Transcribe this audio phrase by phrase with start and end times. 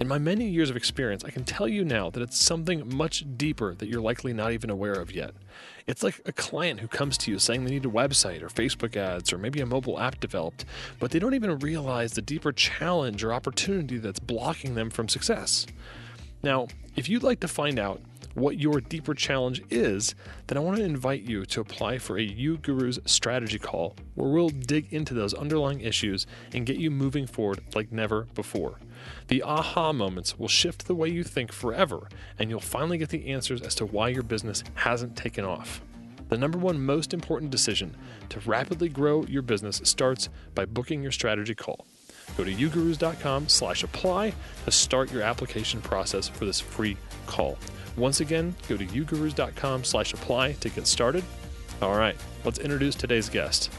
[0.00, 3.24] In my many years of experience, I can tell you now that it's something much
[3.36, 5.34] deeper that you're likely not even aware of yet.
[5.86, 8.96] It's like a client who comes to you saying they need a website or Facebook
[8.96, 10.64] ads or maybe a mobile app developed,
[10.98, 15.66] but they don't even realize the deeper challenge or opportunity that's blocking them from success.
[16.42, 18.00] Now, if you'd like to find out
[18.34, 20.16] what your deeper challenge is,
[20.48, 24.48] then I want to invite you to apply for a uGurus strategy call where we'll
[24.48, 28.80] dig into those underlying issues and get you moving forward like never before.
[29.28, 33.28] The aha moments will shift the way you think forever, and you'll finally get the
[33.28, 35.80] answers as to why your business hasn't taken off.
[36.28, 37.96] The number one most important decision
[38.30, 41.86] to rapidly grow your business starts by booking your strategy call.
[42.36, 44.32] Go to ugurus.com slash apply
[44.64, 46.96] to start your application process for this free
[47.26, 47.58] call.
[47.96, 51.22] Once again, go to ugurus.com slash apply to get started.
[51.82, 53.70] All right, let's introduce today's guest.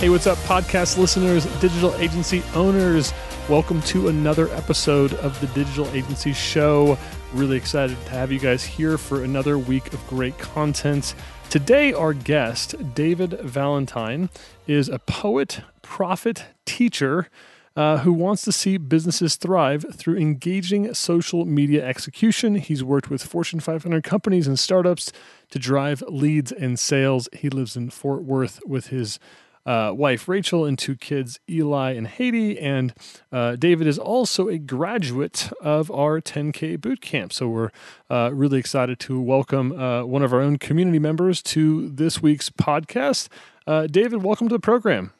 [0.00, 3.12] Hey, what's up, podcast listeners, digital agency owners?
[3.50, 6.96] Welcome to another episode of the Digital Agency Show.
[7.34, 11.14] Really excited to have you guys here for another week of great content.
[11.50, 14.30] Today, our guest, David Valentine,
[14.66, 17.28] is a poet, prophet, teacher
[17.76, 22.54] uh, who wants to see businesses thrive through engaging social media execution.
[22.54, 25.12] He's worked with Fortune 500 companies and startups
[25.50, 27.28] to drive leads and sales.
[27.34, 29.18] He lives in Fort Worth with his
[29.66, 32.58] uh, wife Rachel and two kids, Eli and Haiti.
[32.58, 32.94] And
[33.32, 37.32] uh, David is also a graduate of our 10K boot camp.
[37.32, 37.70] So we're
[38.08, 42.50] uh, really excited to welcome uh, one of our own community members to this week's
[42.50, 43.28] podcast.
[43.66, 45.12] Uh, David, welcome to the program.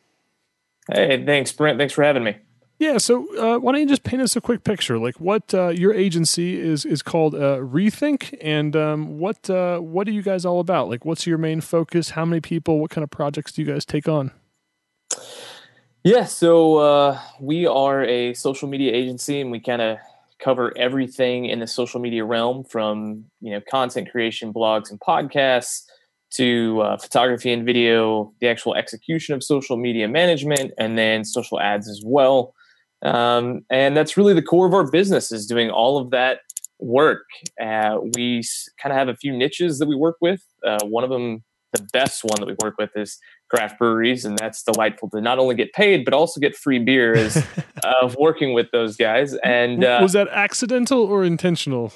[0.93, 1.79] Hey, thanks, Brent.
[1.79, 2.37] Thanks for having me.
[2.81, 5.69] Yeah, so uh, why don't you just paint us a quick picture, like what uh,
[5.69, 10.47] your agency is is called uh, Rethink, and um, what uh, what are you guys
[10.47, 10.89] all about?
[10.89, 12.11] Like, what's your main focus?
[12.11, 12.81] How many people?
[12.81, 14.31] What kind of projects do you guys take on?
[16.05, 19.99] Yeah, so uh, we are a social media agency, and we kind of
[20.39, 25.83] cover everything in the social media realm, from you know content creation, blogs, and podcasts
[26.31, 31.61] to uh, photography and video, the actual execution of social media management, and then social
[31.61, 32.55] ads as well.
[33.03, 36.41] Um, and that's really the core of our business is doing all of that
[36.79, 37.27] work.
[37.61, 38.43] Uh, we
[38.81, 40.43] kind of have a few niches that we work with.
[40.65, 43.19] Uh, one of them, the best one that we work with is
[43.49, 47.15] craft breweries, and that's delightful to not only get paid but also get free beer
[47.17, 47.45] as
[47.85, 49.35] of working with those guys.
[49.45, 51.93] And uh, was that accidental or intentional?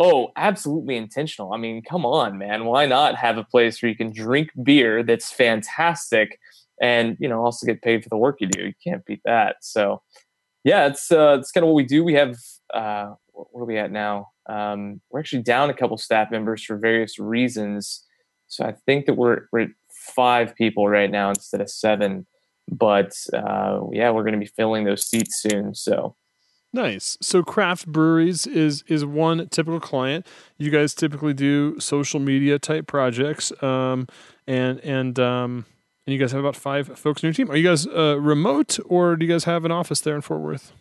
[0.00, 1.52] Oh, absolutely intentional.
[1.52, 2.66] I mean, come on, man.
[2.66, 6.38] Why not have a place where you can drink beer that's fantastic
[6.80, 8.66] and you know also get paid for the work you do.
[8.66, 9.56] You can't beat that.
[9.60, 10.02] So
[10.64, 12.04] yeah, it's uh, it's kind of what we do.
[12.04, 12.36] We have
[12.72, 14.28] uh, what are we at now?
[14.48, 18.04] Um, we're actually down a couple staff members for various reasons.
[18.48, 22.26] So I think that we're we're at five people right now instead of seven.
[22.70, 25.74] But uh, yeah, we're going to be filling those seats soon.
[25.74, 26.16] So
[26.72, 27.16] Nice.
[27.22, 30.26] So craft breweries is is one typical client.
[30.58, 34.06] You guys typically do social media type projects, um,
[34.46, 35.64] and and um,
[36.08, 37.50] and you guys have about five folks in your team.
[37.50, 40.40] Are you guys uh, remote, or do you guys have an office there in Fort
[40.40, 40.72] Worth?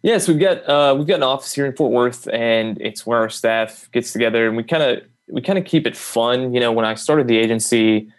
[0.00, 3.18] Yes, we've got uh, we've got an office here in Fort Worth, and it's where
[3.18, 6.54] our staff gets together, and we kind of we kind of keep it fun.
[6.54, 8.10] You know, when I started the agency,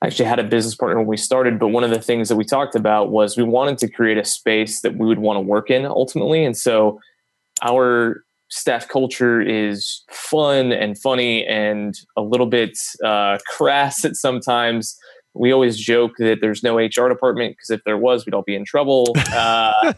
[0.00, 2.36] I actually had a business partner when we started, but one of the things that
[2.36, 5.40] we talked about was we wanted to create a space that we would want to
[5.40, 7.00] work in ultimately, and so
[7.62, 14.96] our staff culture is fun and funny and a little bit uh, crass at sometimes
[15.34, 18.54] we always joke that there's no HR department because if there was, we'd all be
[18.54, 19.14] in trouble.
[19.34, 19.92] Uh,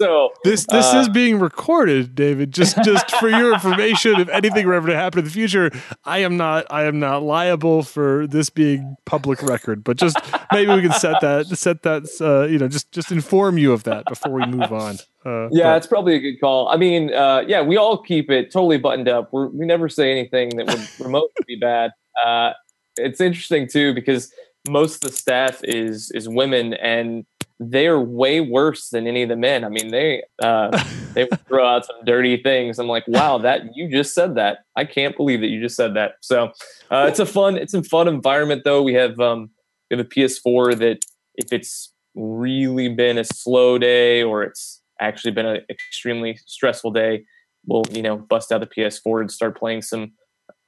[0.00, 2.52] so this this uh, is being recorded, David.
[2.52, 5.70] Just just for your information, if anything were ever to happen in the future,
[6.04, 9.84] I am not I am not liable for this being public record.
[9.84, 10.18] But just
[10.52, 13.84] maybe we can set that set that uh, you know just just inform you of
[13.84, 14.96] that before we move on.
[15.24, 15.76] Uh, yeah, but.
[15.76, 16.68] it's probably a good call.
[16.68, 19.32] I mean, uh, yeah, we all keep it totally buttoned up.
[19.32, 21.92] We're, we never say anything that would remotely be bad.
[22.24, 22.52] Uh,
[22.96, 24.32] it's interesting too because
[24.68, 27.24] most of the staff is is women, and
[27.58, 29.64] they're way worse than any of the men.
[29.64, 30.70] I mean, they uh,
[31.14, 32.78] they throw out some dirty things.
[32.78, 34.58] I'm like, wow, that you just said that.
[34.76, 36.12] I can't believe that you just said that.
[36.20, 36.52] So
[36.90, 38.82] uh, it's a fun it's a fun environment though.
[38.82, 39.50] We have um,
[39.90, 41.04] we have a PS4 that
[41.36, 47.24] if it's really been a slow day or it's actually been an extremely stressful day,
[47.66, 50.12] we'll you know bust out the PS4 and start playing some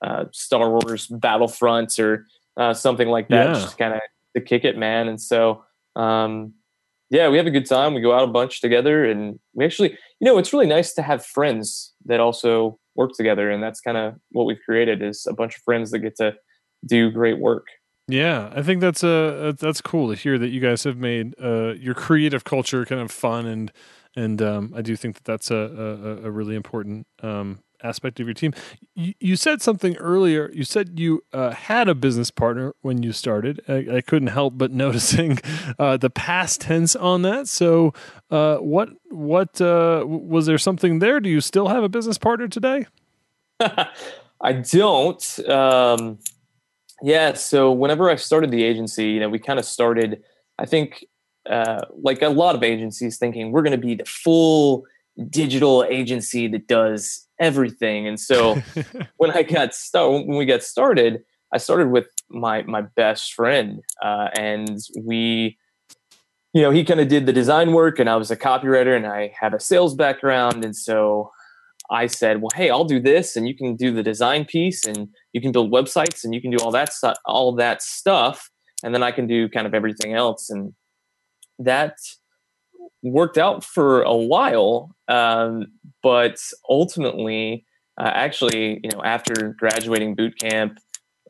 [0.02, 3.54] uh, Star Wars Battlefronts or uh, something like that, yeah.
[3.54, 4.00] just kind of
[4.34, 5.08] to kick it, man.
[5.08, 5.64] And so,
[5.96, 6.54] um,
[7.10, 7.94] yeah, we have a good time.
[7.94, 11.02] We go out a bunch together, and we actually, you know, it's really nice to
[11.02, 15.34] have friends that also work together, and that's kind of what we've created is a
[15.34, 16.34] bunch of friends that get to
[16.84, 17.66] do great work.
[18.06, 21.72] Yeah, I think that's uh that's cool to hear that you guys have made uh
[21.72, 23.72] your creative culture kind of fun and
[24.16, 28.26] and um, I do think that that's a a, a really important um, aspect of
[28.26, 28.52] your team.
[28.94, 30.50] You, you said something earlier.
[30.52, 33.62] You said you uh, had a business partner when you started.
[33.68, 35.38] I, I couldn't help but noticing
[35.78, 37.48] uh, the past tense on that.
[37.48, 37.92] So,
[38.30, 41.20] uh, what what uh, was there something there?
[41.20, 42.86] Do you still have a business partner today?
[43.60, 45.48] I don't.
[45.48, 46.18] Um,
[47.02, 47.34] yeah.
[47.34, 50.22] So whenever I started the agency, you know, we kind of started.
[50.58, 51.04] I think
[51.48, 54.84] uh, like a lot of agencies thinking we're going to be the full
[55.28, 58.08] digital agency that does everything.
[58.08, 58.62] And so
[59.18, 63.80] when I got started, when we got started, I started with my my best friend,
[64.02, 65.56] uh, and we,
[66.52, 69.06] you know, he kind of did the design work, and I was a copywriter, and
[69.06, 71.30] I had a sales background, and so
[71.90, 75.08] I said, well, hey, I'll do this, and you can do the design piece, and
[75.32, 78.50] you can build websites, and you can do all that stuff, all that stuff,
[78.82, 80.72] and then I can do kind of everything else, and
[81.60, 81.94] that
[83.04, 85.66] worked out for a while, um,
[86.02, 87.64] but ultimately,
[88.00, 90.78] uh, actually, you know, after graduating boot camp,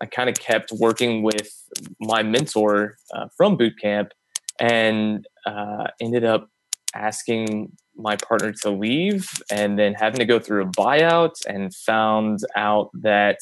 [0.01, 1.53] I kind of kept working with
[2.01, 4.13] my mentor uh, from boot camp,
[4.61, 6.49] and uh, ended up
[6.95, 12.39] asking my partner to leave, and then having to go through a buyout, and found
[12.57, 13.39] out that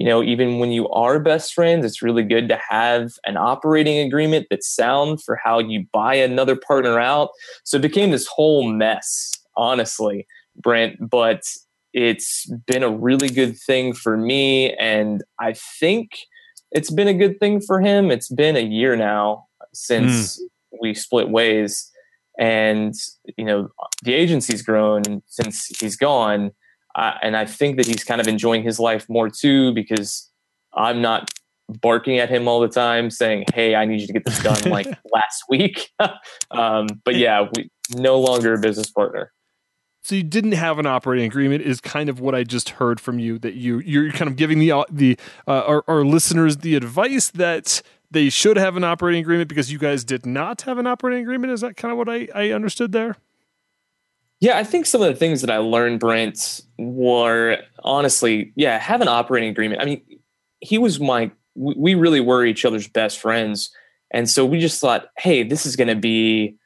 [0.00, 3.98] you know, even when you are best friends, it's really good to have an operating
[3.98, 7.28] agreement that's sound for how you buy another partner out.
[7.64, 10.26] So it became this whole mess, honestly,
[10.56, 11.10] Brent.
[11.10, 11.42] But
[11.92, 14.72] it's been a really good thing for me.
[14.76, 16.12] And I think
[16.72, 18.10] it's been a good thing for him.
[18.10, 20.78] It's been a year now since mm.
[20.80, 21.92] we split ways.
[22.38, 22.94] And,
[23.36, 23.68] you know,
[24.02, 26.52] the agency's grown since he's gone
[26.94, 30.28] uh, and I think that he's kind of enjoying his life more too because
[30.74, 31.30] I'm not
[31.68, 34.70] barking at him all the time saying, "Hey, I need you to get this done
[34.70, 35.90] like last week."
[36.50, 39.32] um, but yeah, we no longer a business partner.
[40.02, 43.18] So you didn't have an operating agreement is kind of what I just heard from
[43.18, 46.74] you that you you're kind of giving the uh, the uh, our, our listeners the
[46.74, 50.86] advice that they should have an operating agreement because you guys did not have an
[50.86, 51.52] operating agreement.
[51.52, 53.16] Is that kind of what I, I understood there?
[54.40, 59.02] Yeah, I think some of the things that I learned, Brent, were honestly, yeah, have
[59.02, 59.82] an operating agreement.
[59.82, 60.02] I mean,
[60.60, 63.70] he was my, we really were each other's best friends.
[64.12, 66.56] And so we just thought, hey, this is going to be,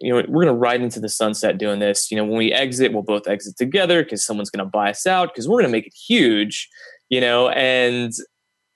[0.00, 2.10] you know, we're going to ride into the sunset doing this.
[2.10, 5.06] You know, when we exit, we'll both exit together because someone's going to buy us
[5.06, 6.68] out because we're going to make it huge,
[7.08, 7.48] you know.
[7.50, 8.12] And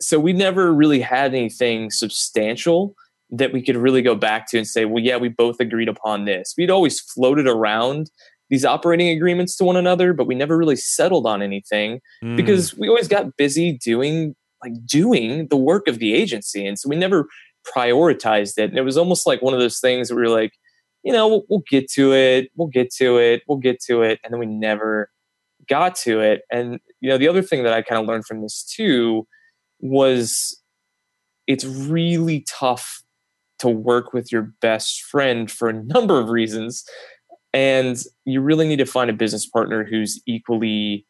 [0.01, 2.95] so we never really had anything substantial
[3.31, 6.25] that we could really go back to and say, well, yeah, we both agreed upon
[6.25, 6.55] this.
[6.57, 8.11] We'd always floated around
[8.51, 12.37] these operating agreements to one another, but we never really settled on anything mm.
[12.37, 16.67] because we always got busy doing like doing the work of the agency.
[16.67, 17.29] And so we never
[17.77, 18.71] prioritized it.
[18.71, 20.53] And it was almost like one of those things where we were like,
[21.05, 24.19] you know, we'll, we'll get to it, we'll get to it, we'll get to it.
[24.25, 25.11] And then we never
[25.69, 26.43] got to it.
[26.51, 29.27] And, you know, the other thing that I kind of learned from this too
[29.81, 30.61] was
[31.47, 33.03] it's really tough
[33.61, 36.85] to work with your best friend for a number of reasons
[37.53, 41.07] and you really need to find a business partner who's equally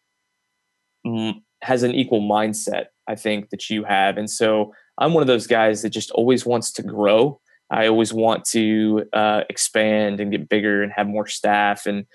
[1.06, 4.16] mm, has an equal mindset i think that you have.
[4.18, 7.40] And so i'm one of those guys that just always wants to grow.
[7.70, 12.06] I always want to uh, expand and get bigger and have more staff and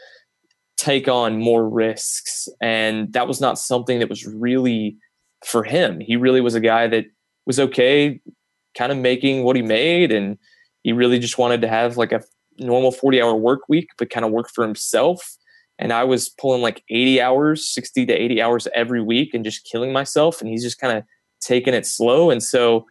[0.77, 2.49] take on more risks.
[2.59, 4.97] And that was not something that was really
[5.45, 5.99] for him.
[5.99, 7.05] He really was a guy that
[7.45, 8.19] was okay
[8.77, 10.37] kind of making what he made and
[10.81, 12.23] he really just wanted to have like a
[12.59, 15.37] normal 40 hour work week, but kind of work for himself.
[15.79, 19.67] And I was pulling like 80 hours, 60 to 80 hours every week and just
[19.69, 20.39] killing myself.
[20.39, 21.03] And he's just kind of
[21.41, 22.29] taking it slow.
[22.29, 22.85] And so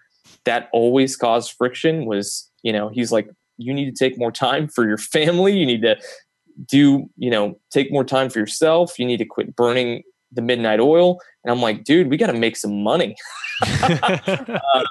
[0.44, 3.28] that always caused friction was, you know, he's like,
[3.58, 5.56] you need to take more time for your family.
[5.56, 5.96] You need to
[6.66, 8.98] do, you know, take more time for yourself.
[8.98, 10.02] You need to quit burning
[10.32, 11.18] the midnight oil.
[11.44, 13.14] And I'm like, dude, we got to make some money.
[13.82, 14.84] uh,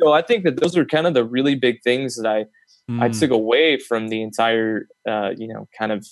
[0.00, 2.46] so I think that those are kind of the really big things that I
[2.88, 3.02] Hmm.
[3.02, 6.06] I took away from the entire uh, you know kind of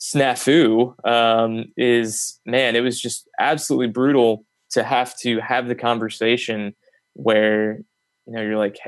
[0.00, 6.74] snafu um, is man, it was just absolutely brutal to have to have the conversation
[7.14, 7.78] where
[8.26, 8.78] you know you're like,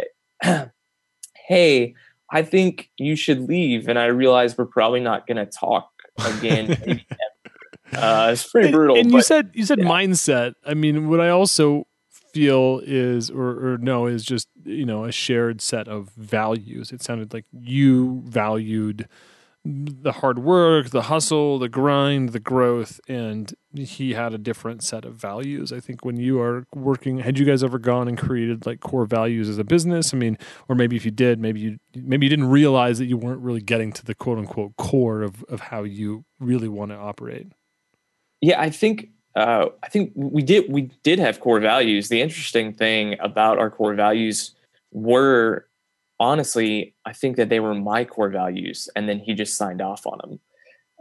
[0.43, 0.71] hey,
[1.47, 1.95] hey,
[2.31, 6.77] I think you should leave, and I realize we're probably not going to talk again.
[6.87, 7.07] maybe
[7.93, 8.05] ever.
[8.05, 8.97] uh, it's pretty brutal.
[8.97, 9.85] And you but- said you said yeah.
[9.85, 10.55] mindset.
[10.67, 11.87] I mean, what I also
[12.35, 16.93] feel is or, or no is just you know a shared set of values.
[16.93, 19.09] It sounded like you valued
[19.67, 25.07] the hard work, the hustle, the grind, the growth, and he had a different set
[25.07, 25.73] of values.
[25.73, 29.07] I think when you are working, had you guys ever gone and created like core
[29.07, 30.13] values as a business?
[30.13, 30.37] I mean,
[30.69, 33.63] or maybe if you did, maybe you maybe you didn't realize that you weren't really
[33.63, 37.47] getting to the quote unquote core of of how you really want to operate.
[38.43, 42.09] Yeah, I think uh, I think we did we did have core values.
[42.09, 44.55] The interesting thing about our core values
[44.93, 45.67] were
[46.21, 50.07] honestly, I think that they were my core values, and then he just signed off
[50.07, 50.41] on them.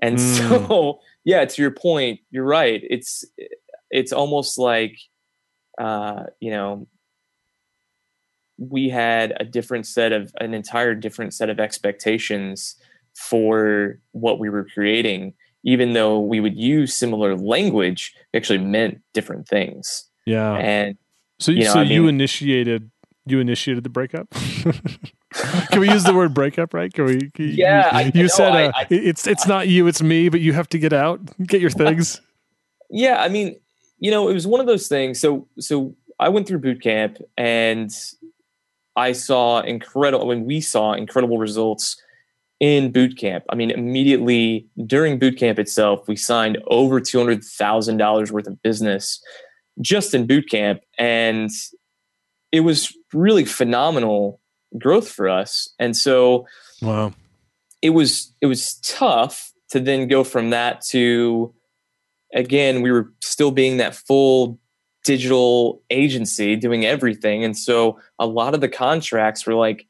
[0.02, 0.20] And Mm.
[0.20, 2.82] so, yeah, to your point, you're right.
[2.90, 3.24] It's
[3.92, 4.98] it's almost like
[5.80, 6.88] uh, you know
[8.58, 12.76] we had a different set of an entire different set of expectations
[13.16, 19.02] for what we were creating even though we would use similar language, it actually meant
[19.14, 20.06] different things.
[20.26, 20.54] Yeah.
[20.56, 20.98] And
[21.40, 22.90] So, you, you know, so I you mean- initiated
[23.26, 24.30] you initiated the breakup.
[25.72, 26.74] can we use the word breakup?
[26.74, 26.92] Right?
[26.92, 27.30] Can we?
[27.32, 30.02] can you- Yeah, I- you no, said I- uh, I- it's it's not you, it's
[30.02, 32.20] me, but you have to get out, get your things.
[32.90, 33.56] yeah, I mean,
[34.00, 35.20] you know, it was one of those things.
[35.22, 37.90] So, so I went through boot camp and
[38.98, 40.28] I saw incredible.
[40.28, 41.96] When we saw incredible results
[42.64, 47.44] in boot camp, I mean, immediately during boot camp itself, we signed over two hundred
[47.44, 49.22] thousand dollars worth of business
[49.82, 51.50] just in boot camp, and
[52.54, 54.40] it was really phenomenal
[54.80, 55.74] growth for us.
[55.78, 56.48] And so,
[56.82, 57.14] Wow.
[57.82, 61.54] it was it was tough to then go from that to
[62.34, 64.58] again we were still being that full
[65.04, 69.86] digital agency doing everything and so a lot of the contracts were like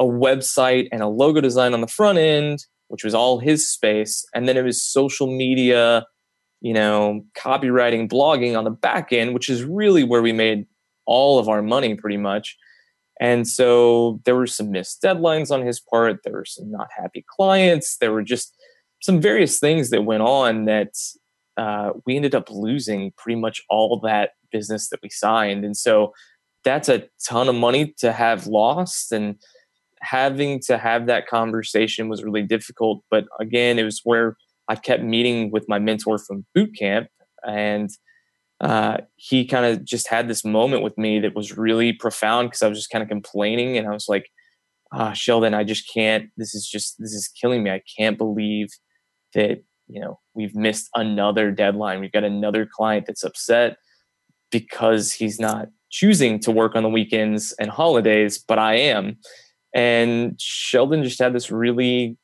[0.00, 4.24] a website and a logo design on the front end which was all his space
[4.34, 6.04] and then it was social media
[6.60, 10.66] you know copywriting blogging on the back end which is really where we made
[11.06, 12.56] all of our money pretty much
[13.20, 16.20] and so there were some missed deadlines on his part.
[16.24, 17.96] There were some not happy clients.
[17.98, 18.54] There were just
[19.00, 20.94] some various things that went on that
[21.56, 25.64] uh, we ended up losing pretty much all that business that we signed.
[25.64, 26.12] And so
[26.64, 29.12] that's a ton of money to have lost.
[29.12, 29.36] And
[30.04, 33.02] having to have that conversation was really difficult.
[33.10, 34.36] But again, it was where
[34.68, 37.08] I kept meeting with my mentor from boot camp.
[37.46, 37.90] And
[38.60, 42.62] uh, he kind of just had this moment with me that was really profound because
[42.62, 44.30] I was just kind of complaining and I was like,
[44.92, 47.70] ah, Sheldon, I just can't, this is just, this is killing me.
[47.70, 48.68] I can't believe
[49.34, 52.00] that, you know, we've missed another deadline.
[52.00, 53.76] We've got another client that's upset
[54.50, 59.18] because he's not choosing to work on the weekends and holidays, but I am.
[59.74, 62.16] And Sheldon just had this really,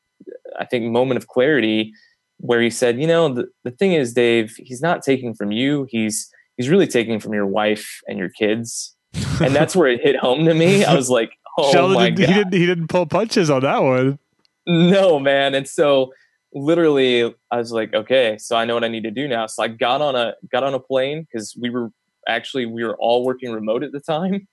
[0.59, 1.93] I think, moment of clarity
[2.39, 5.87] where he said, you know, the, the thing is, Dave, he's not taking from you.
[5.91, 8.95] He's he's really taking from your wife and your kids.
[9.41, 10.85] And that's where it hit home to me.
[10.85, 12.29] I was like, oh Sheldon my didn't, God.
[12.29, 14.19] he didn't he didn't pull punches on that one.
[14.67, 15.55] No, man.
[15.55, 16.13] And so
[16.53, 19.47] literally I was like, okay, so I know what I need to do now.
[19.47, 21.91] So I got on a got on a plane because we were
[22.29, 24.47] actually we were all working remote at the time.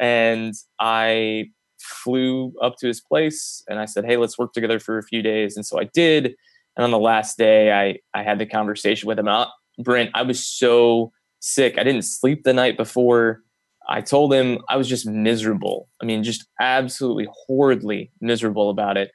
[0.00, 1.50] And I
[1.82, 5.22] flew up to his place and I said, Hey, let's work together for a few
[5.22, 5.56] days.
[5.56, 6.34] And so I did.
[6.76, 9.28] And on the last day I I had the conversation with him.
[9.28, 9.46] Uh,
[9.78, 11.78] Brent, I was so sick.
[11.78, 13.42] I didn't sleep the night before.
[13.88, 15.88] I told him I was just miserable.
[16.00, 19.10] I mean, just absolutely horridly miserable about it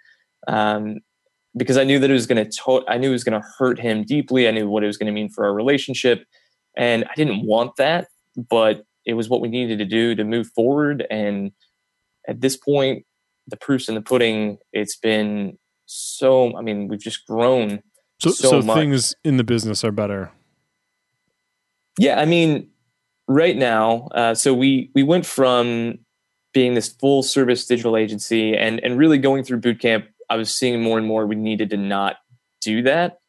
[0.47, 1.00] um,
[1.55, 2.51] because I knew that it was going to.
[2.63, 4.47] To- I knew it was going to hurt him deeply.
[4.47, 6.25] I knew what it was going to mean for our relationship,
[6.75, 8.07] and I didn't want that.
[8.50, 11.07] But it was what we needed to do to move forward.
[11.09, 11.51] And
[12.27, 13.05] at this point,
[13.48, 14.57] the proof's in the pudding.
[14.74, 16.55] It's been so.
[16.57, 17.81] I mean, we've just grown.
[18.19, 20.31] So So so, things in the business are better.
[22.00, 22.69] Yeah, I mean,
[23.27, 26.00] right now, uh, so we we went from
[26.53, 30.05] being this full service digital agency and and really going through boot camp.
[30.29, 32.17] I was seeing more and more we needed to not
[32.62, 33.19] do that.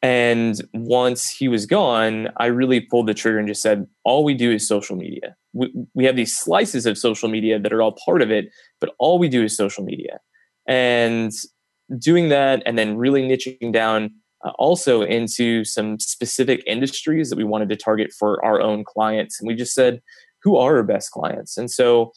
[0.00, 4.34] And once he was gone, I really pulled the trigger and just said, all we
[4.34, 5.34] do is social media.
[5.52, 8.50] We, we have these slices of social media that are all part of it,
[8.80, 10.20] but all we do is social media.
[10.68, 11.32] And
[11.98, 14.10] doing that and then really niching down
[14.44, 19.40] uh, also into some specific industries that we wanted to target for our own clients.
[19.40, 20.00] And we just said,
[20.42, 21.56] who are our best clients.
[21.56, 22.12] And so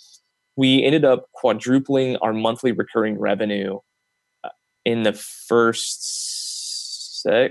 [0.56, 3.80] we ended up quadrupling our monthly recurring revenue
[4.44, 4.50] uh,
[4.86, 6.31] in the first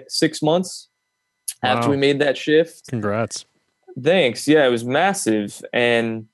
[0.09, 0.89] six months
[1.63, 1.77] wow.
[1.77, 2.87] after we made that shift.
[2.89, 3.45] Congrats.
[4.01, 4.47] Thanks.
[4.47, 5.63] Yeah, it was massive.
[5.73, 6.27] And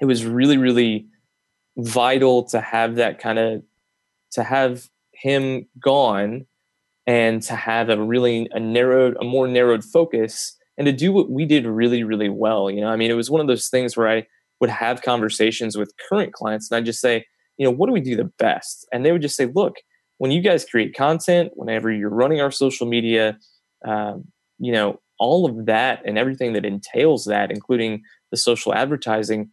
[0.00, 1.06] it was really, really
[1.76, 3.62] vital to have that kind of,
[4.32, 6.46] to have him gone
[7.06, 11.30] and to have a really a narrowed a more narrowed focus and to do what
[11.30, 13.96] we did really really well you know i mean it was one of those things
[13.96, 14.26] where i
[14.60, 17.24] would have conversations with current clients and i'd just say
[17.56, 19.76] you know what do we do the best and they would just say look
[20.20, 23.38] when you guys create content whenever you're running our social media
[23.86, 24.24] um,
[24.58, 29.50] you know all of that and everything that entails that including the social advertising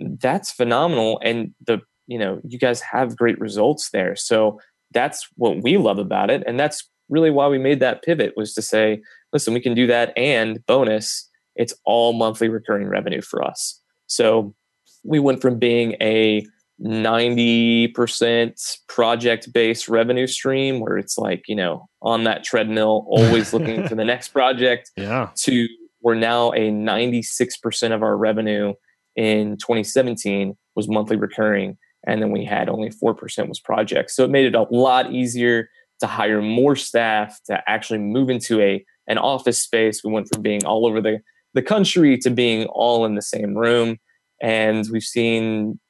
[0.00, 1.20] that's phenomenal.
[1.22, 4.16] And the you know you guys have great results there.
[4.16, 4.60] So
[4.92, 6.42] that's what we love about it.
[6.46, 9.00] And that's really why we made that pivot was to say
[9.32, 13.80] listen we can do that and bonus it's all monthly recurring revenue for us.
[14.06, 14.54] So
[15.02, 16.46] we went from being a
[16.80, 23.86] 90% project based revenue stream where it's like you know on that treadmill always looking
[23.88, 25.30] for the next project yeah.
[25.34, 25.66] to
[26.02, 28.72] we're now a 96% of our revenue
[29.16, 34.14] in 2017 was monthly recurring and then we had only 4% was projects.
[34.14, 35.68] So it made it a lot easier
[36.00, 40.04] to hire more staff to actually move into a an office space.
[40.04, 41.20] We went from being all over the
[41.54, 43.96] the country to being all in the same room.
[44.40, 45.80] And we've seen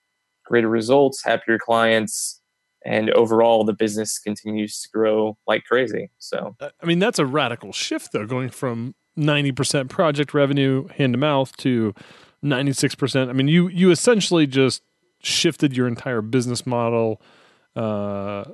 [0.49, 2.41] greater results happier clients
[2.85, 7.73] and overall the business continues to grow like crazy so i mean that's a radical
[7.73, 11.93] shift though going from 90% project revenue hand to mouth to
[12.45, 14.83] 96% i mean you you essentially just
[15.21, 17.21] shifted your entire business model
[17.77, 18.45] uh,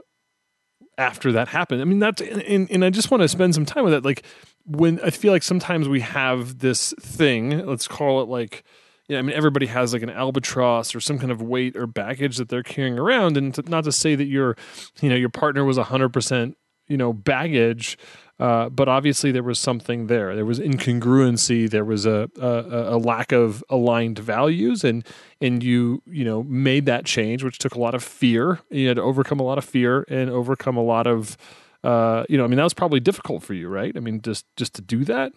[0.99, 1.81] after that happened.
[1.81, 4.05] I mean, that's and, and I just want to spend some time with that.
[4.05, 4.25] Like
[4.67, 8.65] when I feel like sometimes we have this thing, let's call it like,
[9.09, 12.39] yeah, I mean, everybody has like an albatross or some kind of weight or baggage
[12.39, 14.57] that they're carrying around, and to, not to say that your,
[15.01, 16.57] you know, your partner was hundred percent,
[16.89, 17.99] you know, baggage,
[18.41, 20.35] uh, but obviously, there was something there.
[20.35, 21.71] There was incongruency.
[21.71, 25.07] There was a, a, a lack of aligned values, and
[25.41, 28.61] and you you know made that change, which took a lot of fear.
[28.71, 31.37] You had to overcome a lot of fear and overcome a lot of,
[31.85, 33.97] uh, you know, I mean, that was probably difficult for you, right?
[33.97, 35.33] I mean, just just to do that.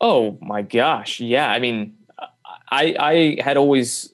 [0.00, 1.48] Oh my gosh, yeah.
[1.48, 1.94] I mean,
[2.70, 4.12] I I had always,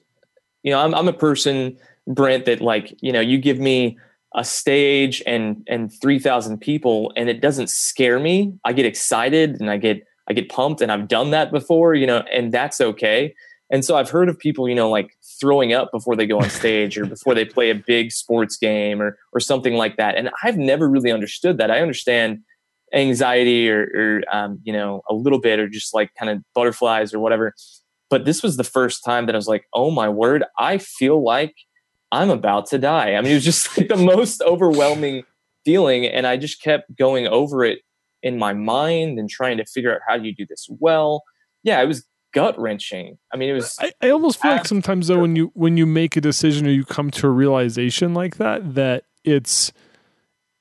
[0.63, 1.77] you know, I'm I'm a person,
[2.07, 3.97] Brent, that like you know, you give me
[4.35, 8.53] a stage and and 3000 people and it doesn't scare me.
[8.63, 12.07] I get excited and i get i get pumped and i've done that before you
[12.07, 13.33] know and that's okay.
[13.69, 16.49] And so i've heard of people you know like throwing up before they go on
[16.49, 20.15] stage or before they play a big sports game or or something like that.
[20.15, 21.71] And i've never really understood that.
[21.71, 22.39] I understand
[22.93, 27.13] anxiety or, or um, you know a little bit or just like kind of butterflies
[27.13, 27.53] or whatever
[28.11, 31.23] but this was the first time that i was like oh my word i feel
[31.23, 31.55] like
[32.11, 33.13] I'm about to die.
[33.13, 35.23] I mean, it was just like the most overwhelming
[35.65, 36.05] feeling.
[36.05, 37.79] And I just kept going over it
[38.21, 41.23] in my mind and trying to figure out how do you do this well.
[41.63, 43.17] Yeah, it was gut wrenching.
[43.33, 43.77] I mean, it was.
[43.79, 46.71] I, I almost feel like sometimes though, when you when you make a decision or
[46.71, 49.71] you come to a realization like that, that it's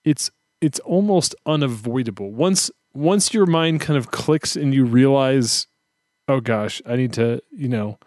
[0.05, 2.31] it's it's almost unavoidable.
[2.31, 5.67] Once once your mind kind of clicks and you realize,
[6.31, 7.99] oh gosh, I need to, you know,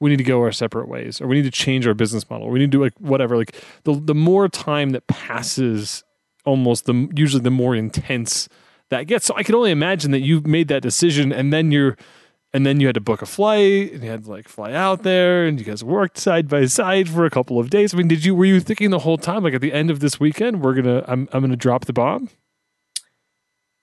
[0.00, 2.46] we need to go our separate ways or we need to change our business model
[2.46, 3.36] or we need to do like whatever.
[3.36, 6.04] Like the the more time that passes
[6.44, 8.48] almost the usually the more intense
[8.90, 9.26] that gets.
[9.26, 11.96] So i can only imagine that you made that decision and then you're
[12.52, 15.02] and then you had to book a flight and you had to like fly out
[15.02, 17.94] there and you guys worked side by side for a couple of days.
[17.94, 20.00] I mean did you were you thinking the whole time like at the end of
[20.00, 22.28] this weekend we're gonna i'm, I'm gonna drop the bomb?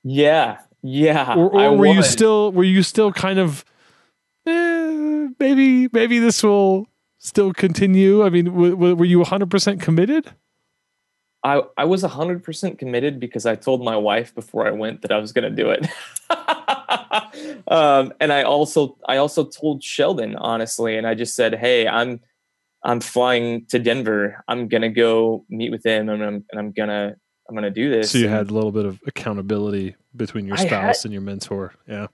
[0.04, 3.64] Yeah yeah or, or were you still were you still kind of
[4.46, 8.24] eh, maybe maybe this will still continue?
[8.24, 10.32] I mean, w- w- were you 100% committed?
[11.44, 15.18] I, I was 100% committed because I told my wife before I went that I
[15.18, 15.88] was going to do it.
[17.68, 22.20] um, and I also I also told Sheldon honestly and I just said, "Hey, I'm
[22.84, 24.44] I'm flying to Denver.
[24.48, 27.16] I'm going to go meet with him and I'm and I'm going to
[27.50, 30.46] I'm going to do this." So you and had a little bit of accountability between
[30.46, 31.74] your spouse had, and your mentor.
[31.88, 32.08] Yeah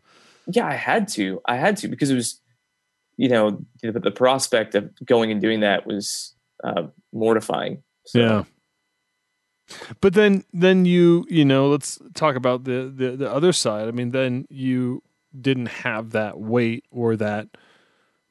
[0.47, 1.41] yeah, I had to.
[1.45, 2.41] I had to because it was,
[3.17, 6.33] you know, the, the prospect of going and doing that was
[6.63, 7.83] uh, mortifying.
[8.05, 8.19] So.
[8.19, 8.43] Yeah.
[9.99, 13.89] But then, then you, you know, let's talk about the, the the other side.
[13.89, 15.03] I mean, then you
[15.39, 17.49] didn't have that weight or that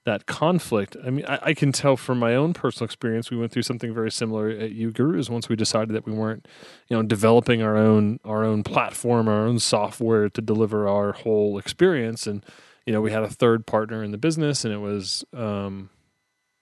[0.07, 0.97] that conflict.
[1.05, 3.31] I mean, I, I, can tell from my own personal experience.
[3.31, 6.47] We went through something very similar at uGurus once we decided that we weren't,
[6.89, 11.59] you know, developing our own our own platform, our own software to deliver our whole
[11.59, 12.27] experience.
[12.27, 12.47] And
[12.87, 15.91] you know, we had a third partner in the business, and it was, um,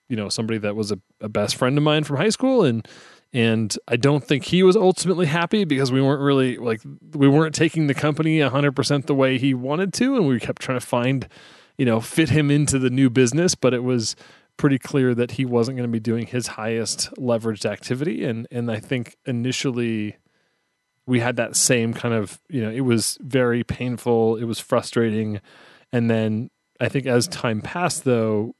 [0.08, 2.88] you know, somebody that was a, a best friend of mine from high school, and
[3.34, 6.80] and I don't think he was ultimately happy because we weren't really like
[7.12, 10.78] we weren't taking the company 100% the way he wanted to and we kept trying
[10.78, 11.28] to find
[11.78, 14.16] you know fit him into the new business but it was
[14.56, 18.70] pretty clear that he wasn't going to be doing his highest leveraged activity and and
[18.70, 20.16] I think initially
[21.06, 25.40] we had that same kind of you know it was very painful it was frustrating
[25.92, 28.54] and then I think as time passed though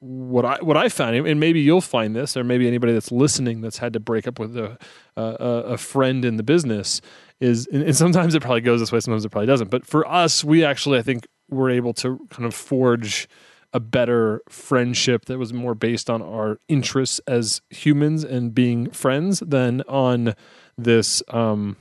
[0.00, 3.62] what I what I found, and maybe you'll find this, or maybe anybody that's listening
[3.62, 4.78] that's had to break up with a
[5.16, 7.00] a, a friend in the business
[7.40, 9.70] is, and sometimes it probably goes this way, sometimes it probably doesn't.
[9.70, 13.28] But for us, we actually, I think, were able to kind of forge
[13.72, 19.40] a better friendship that was more based on our interests as humans and being friends
[19.40, 20.34] than on
[20.78, 21.76] this um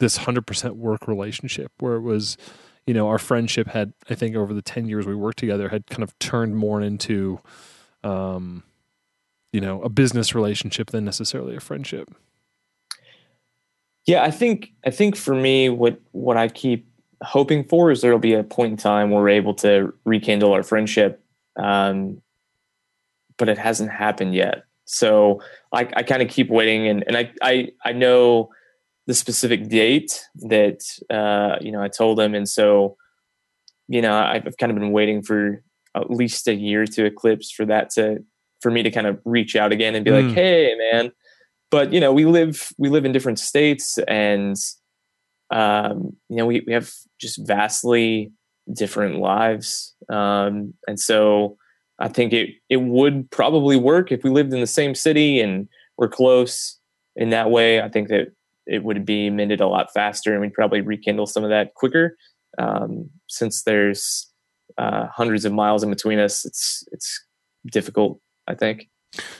[0.00, 2.36] this hundred percent work relationship where it was
[2.86, 5.86] you know, our friendship had, I think, over the 10 years we worked together, had
[5.86, 7.40] kind of turned more into,
[8.02, 8.64] um,
[9.52, 12.12] you know, a business relationship than necessarily a friendship.
[14.04, 16.88] Yeah, I think, I think for me, what, what I keep
[17.22, 20.62] hoping for is there'll be a point in time where we're able to rekindle our
[20.62, 21.22] friendship.
[21.60, 22.22] Um,
[23.38, 24.64] but it hasn't happened yet.
[24.84, 25.40] So
[25.72, 28.50] I, I kind of keep waiting and, and I, I, I know,
[29.06, 30.80] the specific date that
[31.10, 32.96] uh, you know I told him, and so
[33.88, 35.62] you know I've kind of been waiting for
[35.94, 38.24] at least a year to eclipse for that to
[38.60, 40.26] for me to kind of reach out again and be mm.
[40.26, 41.12] like, hey man.
[41.70, 44.56] But you know we live we live in different states, and
[45.52, 48.32] um, you know we we have just vastly
[48.72, 51.56] different lives, um, and so
[51.98, 55.68] I think it it would probably work if we lived in the same city and
[55.96, 56.78] we're close
[57.16, 57.80] in that way.
[57.80, 58.32] I think that
[58.66, 62.16] it would be mended a lot faster and we'd probably rekindle some of that quicker.
[62.58, 64.30] Um, since there's
[64.78, 67.24] uh, hundreds of miles in between us, it's it's
[67.70, 68.20] difficult.
[68.48, 68.88] I think.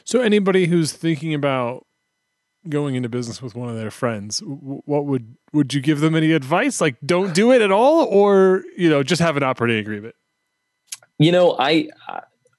[0.05, 1.87] So anybody who's thinking about
[2.69, 6.33] going into business with one of their friends, what would would you give them any
[6.33, 6.81] advice?
[6.81, 10.15] Like, don't do it at all, or you know, just have an operating agreement.
[11.19, 11.89] You know, I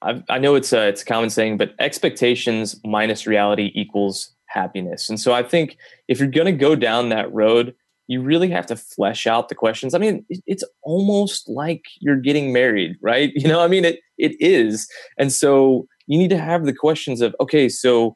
[0.02, 5.08] I, I know it's a it's a common saying, but expectations minus reality equals happiness.
[5.08, 5.76] And so I think
[6.08, 7.74] if you're going to go down that road,
[8.06, 9.94] you really have to flesh out the questions.
[9.94, 13.32] I mean, it's almost like you're getting married, right?
[13.34, 14.88] You know, I mean, it it is.
[15.18, 18.14] And so you need to have the questions of, okay, so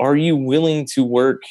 [0.00, 1.42] are you willing to work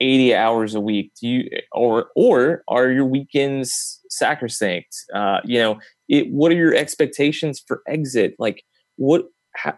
[0.00, 1.12] 80 hours a week?
[1.20, 4.94] Do you or or are your weekends sacrosanct?
[5.14, 5.78] Uh, you know,
[6.08, 8.34] it what are your expectations for exit?
[8.38, 8.64] Like
[8.96, 9.24] what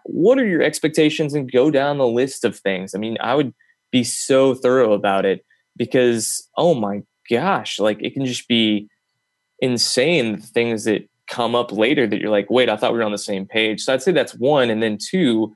[0.04, 3.52] what are your expectations and go down the list of things i mean i would
[3.90, 5.44] be so thorough about it
[5.76, 8.88] because oh my gosh like it can just be
[9.60, 13.12] insane things that come up later that you're like wait i thought we were on
[13.12, 15.52] the same page so i'd say that's one and then two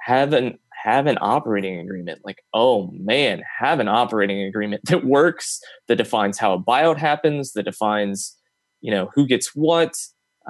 [0.00, 5.60] have an have an operating agreement like oh man have an operating agreement that works
[5.88, 8.36] that defines how a buyout happens that defines
[8.80, 9.94] you know who gets what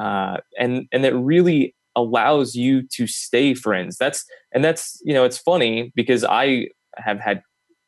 [0.01, 3.97] uh, and and that really allows you to stay friends.
[3.99, 7.43] That's and that's you know it's funny because I have had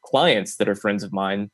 [0.04, 1.50] clients that are friends of mine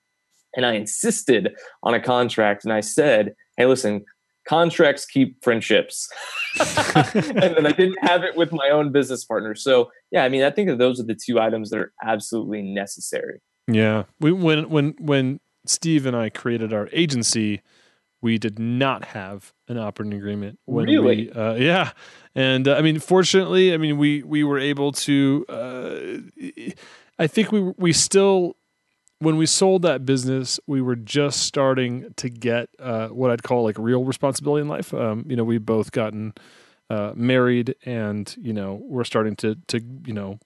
[0.57, 4.05] and I insisted on a contract and I said, "Hey, listen,
[4.48, 6.09] contracts keep friendships."
[6.59, 9.55] and then I didn't have it with my own business partner.
[9.55, 12.62] So, yeah, I mean, I think that those are the two items that are absolutely
[12.62, 13.40] necessary.
[13.66, 14.05] Yeah.
[14.20, 17.62] We when when when Steve and I created our agency,
[18.22, 21.29] we did not have an operating agreement when really?
[21.29, 21.92] we uh, yeah
[22.35, 25.96] and uh, i mean fortunately i mean we we were able to uh,
[27.18, 28.57] i think we we still
[29.20, 33.64] when we sold that business we were just starting to get uh, what i'd call
[33.64, 36.35] like real responsibility in life um, you know we both gotten
[36.90, 40.38] uh, married and you know we're starting to to you know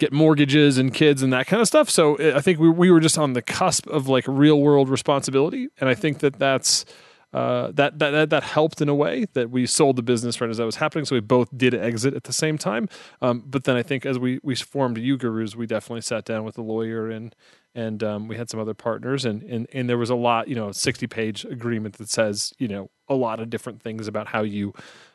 [0.00, 1.88] get mortgages and kids and that kind of stuff.
[1.88, 4.88] So uh, I think we we were just on the cusp of like real world
[4.88, 6.84] responsibility, and I think that that's.
[7.32, 10.56] Uh, that, that that helped in a way that we sold the business right as
[10.56, 11.04] that was happening.
[11.04, 12.88] So we both did exit at the same time.
[13.22, 16.58] Um, but then I think as we we formed uGurus, we definitely sat down with
[16.58, 17.32] a lawyer and
[17.74, 20.54] and um, we had some other partners and, and and there was a lot you
[20.54, 24.42] know 60 page agreement that says you know a lot of different things about how
[24.42, 24.72] you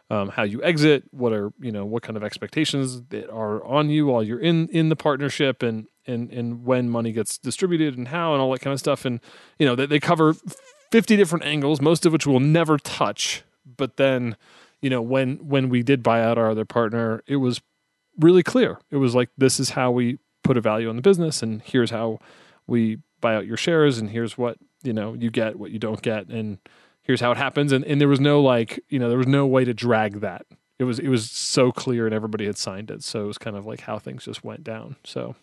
[0.09, 3.89] um, how you exit, what are you know what kind of expectations that are on
[3.89, 8.09] you while you're in in the partnership, and and and when money gets distributed and
[8.09, 9.19] how and all that kind of stuff, and
[9.57, 10.35] you know they, they cover
[10.91, 13.43] fifty different angles, most of which we'll never touch.
[13.65, 14.37] But then,
[14.79, 17.61] you know, when when we did buy out our other partner, it was
[18.19, 18.79] really clear.
[18.91, 21.89] It was like this is how we put a value on the business, and here's
[21.89, 22.19] how
[22.67, 26.01] we buy out your shares, and here's what you know you get, what you don't
[26.01, 26.57] get, and
[27.03, 29.45] here's how it happens, and and there was no like you know there was no
[29.45, 30.45] way to drag that.
[30.77, 33.55] It was it was so clear, and everybody had signed it, so it was kind
[33.55, 34.95] of like how things just went down.
[35.03, 35.35] So.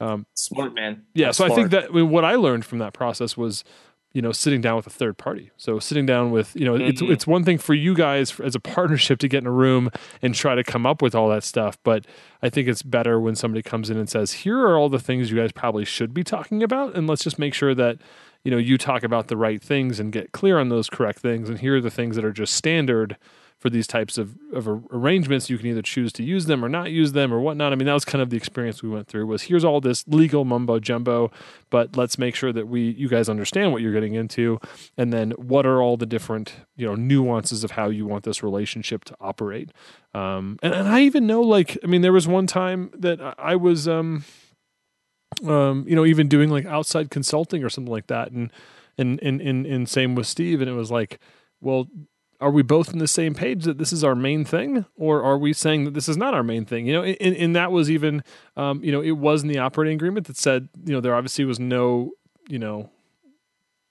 [0.00, 1.04] Um, smart man.
[1.14, 1.52] Yeah, That's so smart.
[1.52, 3.62] I think that I mean, what I learned from that process was
[4.12, 6.88] you know sitting down with a third party so sitting down with you know mm-hmm.
[6.88, 9.90] it's it's one thing for you guys as a partnership to get in a room
[10.20, 12.06] and try to come up with all that stuff but
[12.42, 15.30] i think it's better when somebody comes in and says here are all the things
[15.30, 17.98] you guys probably should be talking about and let's just make sure that
[18.44, 21.48] you know you talk about the right things and get clear on those correct things
[21.48, 23.16] and here are the things that are just standard
[23.62, 26.90] for these types of, of arrangements you can either choose to use them or not
[26.90, 27.72] use them or whatnot.
[27.72, 30.04] I mean that was kind of the experience we went through was here's all this
[30.08, 31.30] legal mumbo jumbo
[31.70, 34.58] but let's make sure that we you guys understand what you're getting into.
[34.98, 38.42] And then what are all the different you know nuances of how you want this
[38.42, 39.70] relationship to operate?
[40.12, 43.56] Um, and, and i even know like i mean there was one time that i
[43.56, 44.24] was um,
[45.44, 48.32] um, you know even doing like outside consulting or something like that.
[48.32, 48.52] And
[48.98, 50.60] and and and, and same with steve.
[50.60, 51.18] And it was like
[51.60, 51.86] well
[52.42, 54.84] are we both in the same page that this is our main thing?
[54.96, 56.86] Or are we saying that this is not our main thing?
[56.86, 58.22] You know and, and that was even
[58.56, 61.44] um, you know it was in the operating agreement that said you know there obviously
[61.44, 62.12] was no
[62.48, 62.90] you know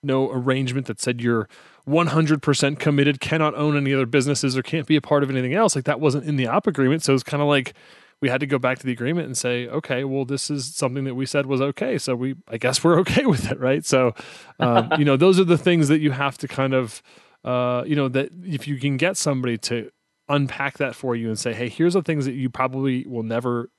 [0.04, 1.48] no arrangement that said you're
[1.88, 5.76] 100% committed cannot own any other businesses or can't be a part of anything else.
[5.76, 7.04] Like that wasn't in the op agreement.
[7.04, 7.74] So it's kind of like
[8.20, 11.06] we had to go back to the agreement and say okay well this is something
[11.06, 13.86] that we said was okay so we i guess we're okay with it right?
[13.86, 14.14] So
[14.60, 17.02] um, you know those are the things that you have to kind of
[17.44, 19.92] uh, you know, that if you can get somebody to
[20.30, 23.70] unpack that for you and say, hey, here's the things that you probably will never,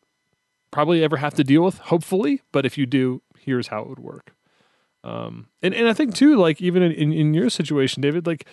[0.70, 3.98] probably ever have to deal with, hopefully, but if you do, here's how it would
[3.98, 4.34] work.
[5.04, 8.46] Um, and, and I think too, like even in, in your situation, David, like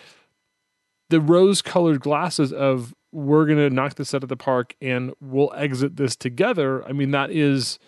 [1.10, 5.12] the rose colored glasses of we're going to knock this out of the park and
[5.20, 6.84] we'll exit this together.
[6.86, 7.78] I mean, that is,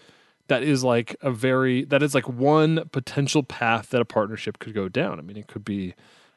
[0.48, 4.74] that is like a very, that is like one potential path that a partnership could
[4.74, 5.18] go down.
[5.18, 5.94] I mean, it could be,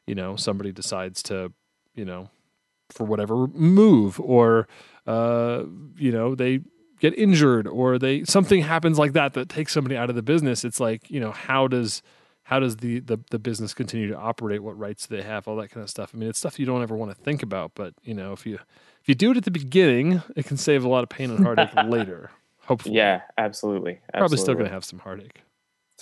[0.08, 1.52] you know somebody decides to
[1.96, 2.30] you know
[2.90, 4.68] for whatever move or
[5.08, 5.64] uh,
[5.98, 6.62] you know they
[7.00, 10.64] get injured or they something happens like that that takes somebody out of the business
[10.64, 12.02] it's like you know how does
[12.44, 15.56] how does the, the the business continue to operate what rights do they have all
[15.56, 16.12] that kind of stuff.
[16.14, 18.46] I mean it's stuff you don't ever want to think about but you know if
[18.46, 21.32] you if you do it at the beginning it can save a lot of pain
[21.32, 22.96] and heartache later hopefully.
[22.96, 24.20] Yeah absolutely, absolutely.
[24.20, 25.42] probably still going to have some heartache.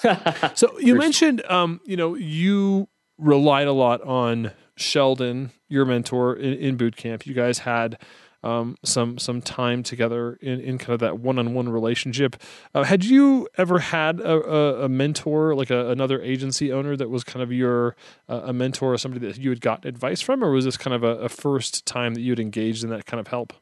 [0.56, 2.90] So you mentioned um you know you
[3.24, 7.26] relied a lot on Sheldon, your mentor in, in boot camp.
[7.26, 7.98] You guys had
[8.44, 12.36] um, some some time together in, in kind of that one on one relationship.
[12.76, 17.10] Uh, had you ever had a, a, a mentor, like a, another agency owner, that
[17.10, 17.96] was kind of your
[18.28, 20.94] uh, a mentor or somebody that you had gotten advice from, or was this kind
[20.94, 23.54] of a, a first time that you had engaged in that kind of help?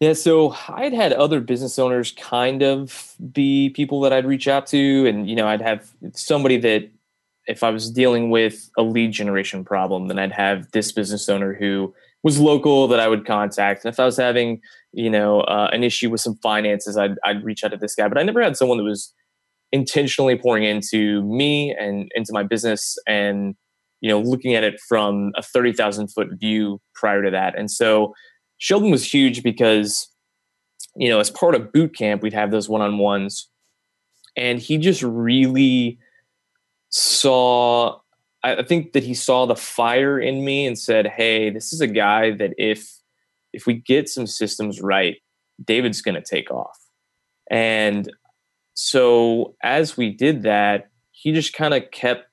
[0.00, 4.68] Yeah, so I'd had other business owners kind of be people that I'd reach out
[4.68, 6.88] to, and you know, I'd have somebody that
[7.48, 11.54] if I was dealing with a lead generation problem, then I'd have this business owner
[11.54, 13.84] who was local that I would contact.
[13.84, 14.60] And if I was having,
[14.92, 18.06] you know, uh, an issue with some finances, I'd, I'd reach out to this guy.
[18.06, 19.14] But I never had someone that was
[19.72, 23.54] intentionally pouring into me and into my business and,
[24.02, 27.58] you know, looking at it from a 30,000 foot view prior to that.
[27.58, 28.14] And so
[28.58, 30.06] Sheldon was huge because,
[30.96, 33.48] you know, as part of boot camp, we'd have those one on ones.
[34.36, 35.98] And he just really,
[36.90, 37.98] saw
[38.44, 41.88] I think that he saw the fire in me and said, "Hey, this is a
[41.88, 42.88] guy that if
[43.52, 45.16] if we get some systems right,
[45.64, 46.78] David's going to take off."
[47.50, 48.10] And
[48.74, 52.26] so as we did that, he just kind of kept,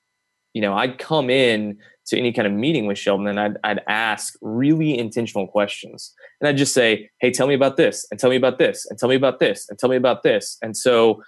[0.54, 3.82] you know, I'd come in to any kind of meeting with Sheldon and I'd, I'd
[3.88, 6.14] ask really intentional questions.
[6.40, 9.00] And I'd just say, Hey, tell me about this and tell me about this and
[9.00, 10.58] tell me about this and tell me about this.
[10.62, 11.24] And so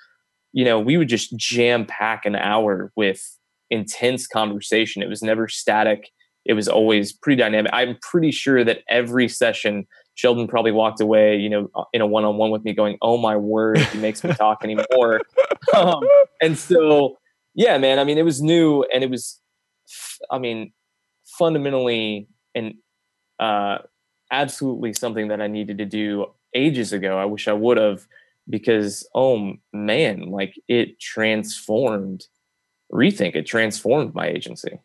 [0.53, 3.37] you know, we would just jam pack an hour with
[3.69, 5.01] intense conversation.
[5.01, 6.09] It was never static.
[6.45, 7.71] It was always pretty dynamic.
[7.73, 12.51] I'm pretty sure that every session, Sheldon probably walked away, you know, in a one-on-one
[12.51, 15.21] with me, going, "Oh my word, he makes me talk anymore."
[15.75, 16.07] um,
[16.41, 17.17] and so,
[17.53, 17.99] yeah, man.
[17.99, 19.41] I mean, it was new, and it was,
[20.31, 20.71] I mean,
[21.37, 22.75] fundamentally and
[23.39, 23.79] uh,
[24.31, 27.17] absolutely something that I needed to do ages ago.
[27.17, 28.07] I wish I would have
[28.49, 32.25] because oh man like it transformed
[32.91, 34.79] rethink it transformed my agency.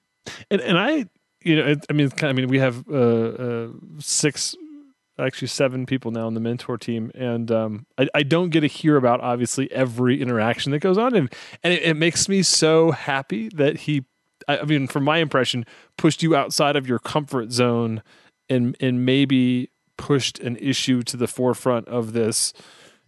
[0.50, 1.06] And, and i
[1.42, 4.54] you know i mean i mean we have uh, uh, six
[5.18, 8.66] actually seven people now on the mentor team and um, I, I, don't get to
[8.66, 12.92] hear about obviously every interaction that goes on and, and it, it makes me so
[12.92, 14.04] happy that he
[14.48, 15.64] I mean, from my impression,
[15.96, 18.02] pushed you outside of your comfort zone
[18.48, 22.52] and and maybe pushed an issue to the forefront of this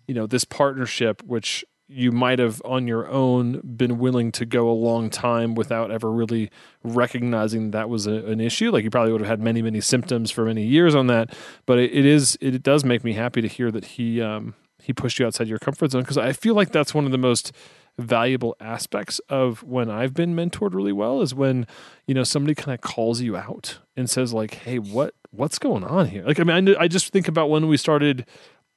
[0.06, 4.68] you know this partnership which you might have on your own been willing to go
[4.68, 6.50] a long time without ever really
[6.82, 8.70] recognizing that was a, an issue.
[8.70, 11.34] Like you probably would have had many, many symptoms for many years on that.
[11.66, 14.92] But it, it is, it does make me happy to hear that he, um, he
[14.92, 17.52] pushed you outside your comfort zone because I feel like that's one of the most
[17.98, 21.66] valuable aspects of when I've been mentored really well is when
[22.06, 25.84] you know somebody kind of calls you out and says like, "Hey, what what's going
[25.84, 28.26] on here?" Like, I mean, I, I just think about when we started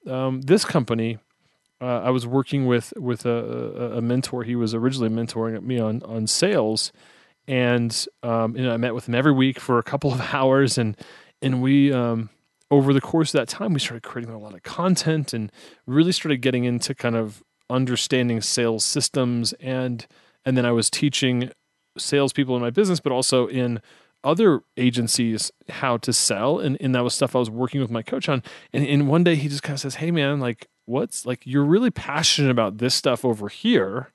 [0.07, 1.17] um, this company.
[1.79, 4.43] Uh, I was working with with a, a, mentor.
[4.43, 6.91] He was originally mentoring me on on sales,
[7.47, 10.77] and um, you know I met with him every week for a couple of hours,
[10.77, 10.97] and
[11.41, 12.29] and we um,
[12.71, 15.51] over the course of that time we started creating a lot of content and
[15.85, 20.07] really started getting into kind of understanding sales systems and
[20.45, 21.51] and then I was teaching
[21.97, 23.81] salespeople in my business, but also in
[24.23, 26.59] other agencies how to sell.
[26.59, 28.43] And, and that was stuff I was working with my coach on.
[28.73, 31.63] And, and one day he just kind of says, Hey man, like what's like, you're
[31.63, 34.11] really passionate about this stuff over here.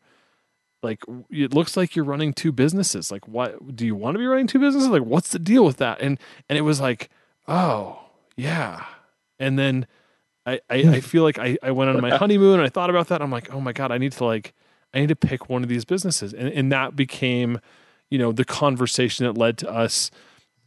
[0.82, 3.10] Like it looks like you're running two businesses.
[3.10, 4.90] Like what do you want to be running two businesses?
[4.90, 6.00] Like what's the deal with that?
[6.00, 7.08] And, and it was like,
[7.46, 8.00] Oh
[8.36, 8.84] yeah.
[9.38, 9.86] And then
[10.44, 13.08] I, I, I feel like I, I went on my honeymoon and I thought about
[13.08, 13.22] that.
[13.22, 14.54] I'm like, oh my God, I need to like,
[14.92, 16.34] I need to pick one of these businesses.
[16.34, 17.60] And, and that became,
[18.12, 20.10] you know, the conversation that led to us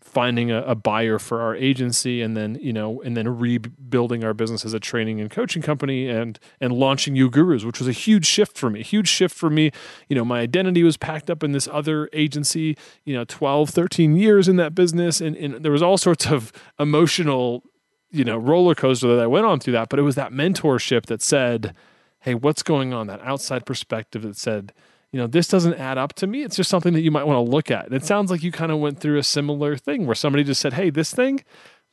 [0.02, 4.34] finding a, a, buyer for our agency and then, you know, and then rebuilding our
[4.34, 8.26] business as a training and coaching company and, and launching UGurus, which was a huge
[8.26, 9.72] shift for me, huge shift for me.
[10.08, 14.16] You know, my identity was packed up in this other agency, you know, 12, 13
[14.16, 15.22] years in that business.
[15.22, 17.64] And, and there was all sorts of emotional
[18.12, 21.08] you know roller coaster that I went on through that, but it was that mentorship
[21.08, 21.76] that said,
[22.22, 24.72] "Hey, what's going on?" That outside perspective that said,
[25.16, 26.44] "You know, this doesn't add up to me.
[26.44, 28.52] It's just something that you might want to look at." And it sounds like you
[28.52, 31.44] kind of went through a similar thing where somebody just said, "Hey, this thing,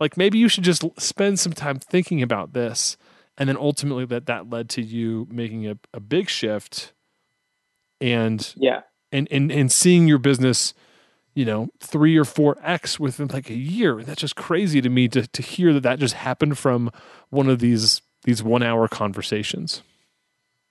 [0.00, 2.96] like maybe you should just spend some time thinking about this."
[3.38, 6.92] And then ultimately that that led to you making a, a big shift
[8.00, 8.82] and yeah
[9.12, 10.74] and, and and seeing your business
[11.34, 13.98] you know, three or four X within like a year.
[13.98, 16.90] And that's just crazy to me to, to hear that that just happened from
[17.30, 19.82] one of these, these one hour conversations.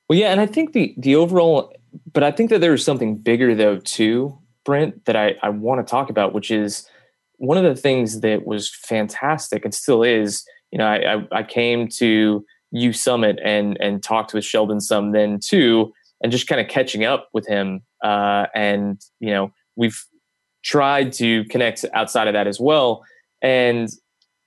[0.07, 0.31] Well, yeah.
[0.31, 1.73] And I think the, the overall,
[2.11, 5.89] but I think that there's something bigger though, too, Brent, that I, I want to
[5.89, 6.87] talk about, which is
[7.37, 11.87] one of the things that was fantastic and still is, you know, I, I, came
[11.97, 16.67] to U Summit and, and talked with Sheldon some then too, and just kind of
[16.67, 17.81] catching up with him.
[18.03, 20.05] Uh, and, you know, we've
[20.63, 23.03] tried to connect outside of that as well.
[23.41, 23.89] And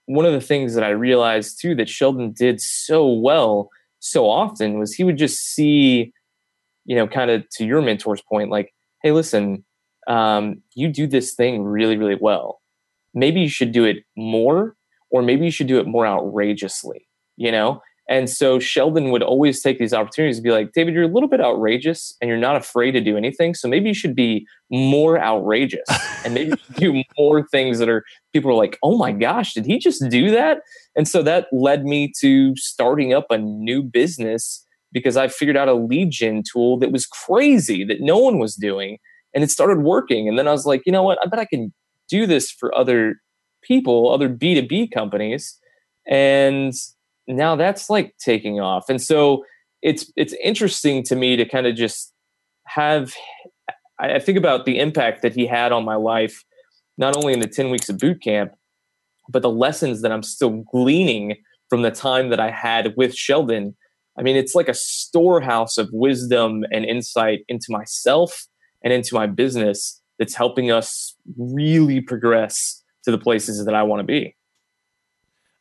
[0.07, 4.79] one of the things that I realized too that Sheldon did so well so often
[4.79, 6.13] was he would just see,
[6.85, 9.65] you know, kind of to your mentor's point, like, hey, listen,
[10.07, 12.61] um, you do this thing really, really well.
[13.15, 14.77] Maybe you should do it more,
[15.11, 17.81] or maybe you should do it more outrageously, you know?
[18.09, 21.29] And so Sheldon would always take these opportunities to be like, David, you're a little
[21.29, 23.55] bit outrageous and you're not afraid to do anything.
[23.55, 25.89] So maybe you should be more outrageous
[26.25, 29.79] and maybe do more things that are people are like, oh my gosh, did he
[29.79, 30.59] just do that?
[30.95, 34.64] And so that led me to starting up a new business
[34.95, 38.55] because I figured out a lead gen tool that was crazy that no one was
[38.55, 38.99] doing
[39.35, 40.29] and it started working.
[40.29, 41.19] And then I was like, you know what?
[41.23, 41.75] I bet I can
[42.09, 43.17] do this for other
[43.63, 45.59] people, other B2B companies.
[46.07, 46.73] And
[47.27, 48.89] now that's like taking off.
[48.89, 49.45] And so
[49.83, 52.13] it's it's interesting to me to kind of just
[52.67, 53.13] have
[53.99, 56.45] I think about the impact that he had on my life,
[56.99, 58.53] not only in the 10 weeks of boot camp,
[59.29, 61.37] but the lessons that I'm still gleaning
[61.71, 63.77] from the time that I had with Sheldon.
[64.19, 68.47] I mean, it's like a storehouse of wisdom and insight into myself
[68.83, 74.01] and into my business that's helping us really progress to the places that I want
[74.01, 74.37] to be.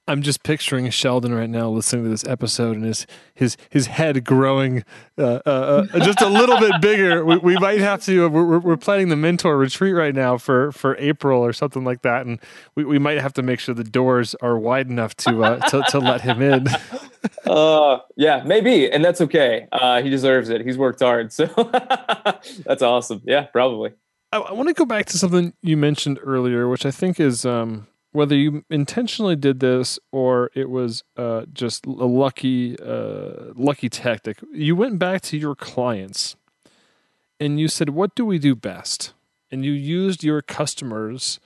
[0.06, 4.26] I'm just picturing Sheldon right now listening to this episode and his his his head
[4.26, 4.84] growing
[5.18, 7.24] uh, uh, uh, just a little bit bigger.
[7.34, 8.26] We, we might have to.
[8.26, 12.02] Uh, we're, we're planning the mentor retreat right now for for April or something like
[12.02, 12.40] that, and
[12.76, 15.84] we, we might have to make sure the doors are wide enough to uh, to,
[15.90, 16.68] to let him in.
[17.46, 19.68] uh, yeah, maybe, and that's okay.
[19.72, 20.62] Uh, he deserves it.
[20.62, 21.46] He's worked hard, so
[22.66, 23.22] that's awesome.
[23.24, 23.94] Yeah, probably.
[24.34, 27.46] I, I want to go back to something you mentioned earlier, which I think is.
[27.46, 33.90] Um, whether you intentionally did this or it was uh, just a lucky uh, lucky
[33.90, 36.36] tactic you went back to your clients
[37.44, 39.14] and you said what do we do best?
[39.52, 41.40] And you used your customers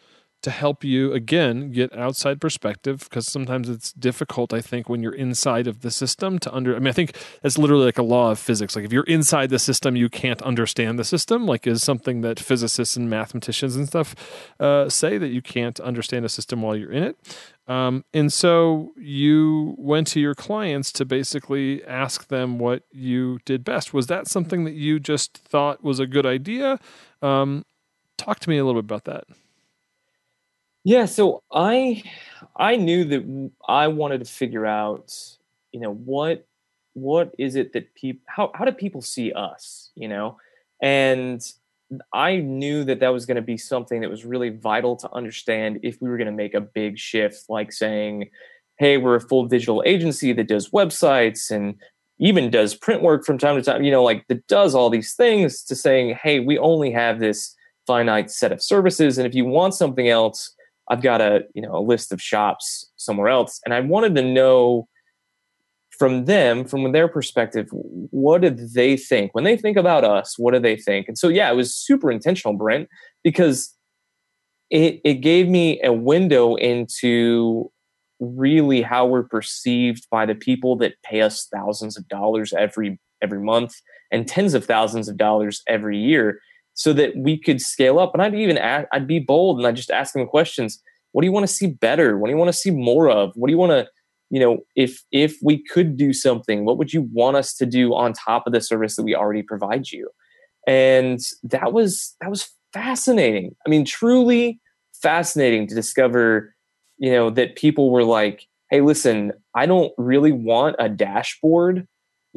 [0.47, 5.19] to help you again get outside perspective because sometimes it's difficult i think when you're
[5.27, 8.31] inside of the system to under i mean i think that's literally like a law
[8.31, 8.75] of physics.
[8.75, 12.39] Like if you're inside the system you can't understand the system like is something that
[12.39, 14.15] physicists and mathematicians and stuff
[14.59, 17.17] uh, say that you can't understand a system while you're in it.
[17.67, 23.65] Um, and so you went to your clients to basically ask them what you did
[23.65, 23.93] best.
[23.93, 26.79] Was that something that you just thought was a good idea?
[27.21, 27.65] Um,
[28.17, 29.25] talk to me a little bit about that
[30.87, 32.03] yeah, so I
[32.55, 35.13] I knew that I wanted to figure out,
[35.73, 36.45] you know, what
[36.93, 40.37] what is it that people how how do people see us, you know?
[40.81, 41.41] And
[42.13, 45.79] I knew that that was going to be something that was really vital to understand
[45.83, 48.29] if we were going to make a big shift like saying,
[48.79, 51.75] "Hey, we're a full digital agency that does websites and
[52.19, 55.15] even does print work from time to time, you know, like that does all these
[55.15, 57.55] things to saying, "Hey, we only have this
[57.87, 60.55] finite set of services and if you want something else,
[60.89, 64.21] I've got a you know a list of shops somewhere else, and I wanted to
[64.21, 64.87] know
[65.97, 70.37] from them, from their perspective, what did they think when they think about us?
[70.37, 71.07] What do they think?
[71.07, 72.87] And so, yeah, it was super intentional, Brent,
[73.23, 73.73] because
[74.69, 77.71] it it gave me a window into
[78.19, 83.39] really how we're perceived by the people that pay us thousands of dollars every every
[83.39, 83.75] month
[84.11, 86.39] and tens of thousands of dollars every year
[86.77, 88.13] so that we could scale up.
[88.13, 90.79] And I'd even ask, I'd be bold and I'd just ask them questions.
[91.11, 92.19] What do you want to see better?
[92.19, 93.31] What do you want to see more of?
[93.33, 93.87] What do you want to,
[94.29, 97.95] you know, if if we could do something, what would you want us to do
[97.95, 100.07] on top of the service that we already provide you?
[100.67, 103.55] And that was that was fascinating.
[103.65, 104.59] I mean, truly
[105.01, 106.53] fascinating to discover,
[106.99, 111.87] you know, that people were like, hey, listen, I don't really want a dashboard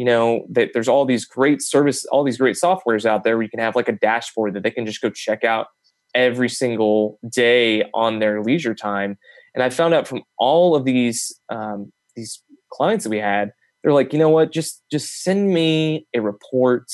[0.01, 3.42] you know that there's all these great service all these great softwares out there where
[3.42, 5.66] you can have like a dashboard that they can just go check out
[6.14, 9.18] every single day on their leisure time.
[9.55, 12.42] And i found out from all of these um, these
[12.72, 14.53] clients that we had they're like you know what?
[14.53, 16.86] Just just send me a report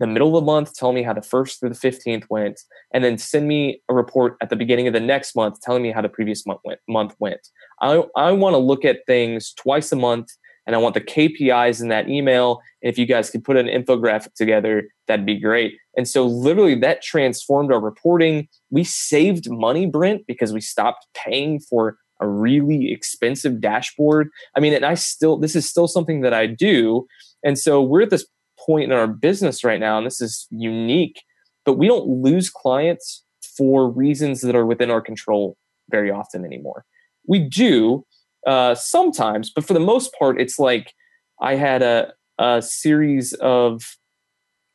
[0.00, 2.60] the middle of the month tell me how the first through the 15th went
[2.92, 5.92] and then send me a report at the beginning of the next month telling me
[5.92, 7.48] how the previous month went month went.
[7.80, 10.28] I, I want to look at things twice a month
[10.66, 12.60] and I want the KPIs in that email.
[12.82, 15.74] And if you guys could put an infographic together, that'd be great.
[15.96, 18.48] And so, literally, that transformed our reporting.
[18.70, 24.28] We saved money, Brent, because we stopped paying for a really expensive dashboard.
[24.56, 27.06] I mean, and I still, this is still something that I do.
[27.42, 28.26] And so, we're at this
[28.58, 31.22] point in our business right now, and this is unique,
[31.64, 33.24] but we don't lose clients
[33.56, 35.56] for reasons that are within our control
[35.90, 36.84] very often anymore.
[37.26, 38.04] We do,
[38.46, 40.94] uh, sometimes, but for the most part, it's like
[41.40, 43.96] I had a, a series of,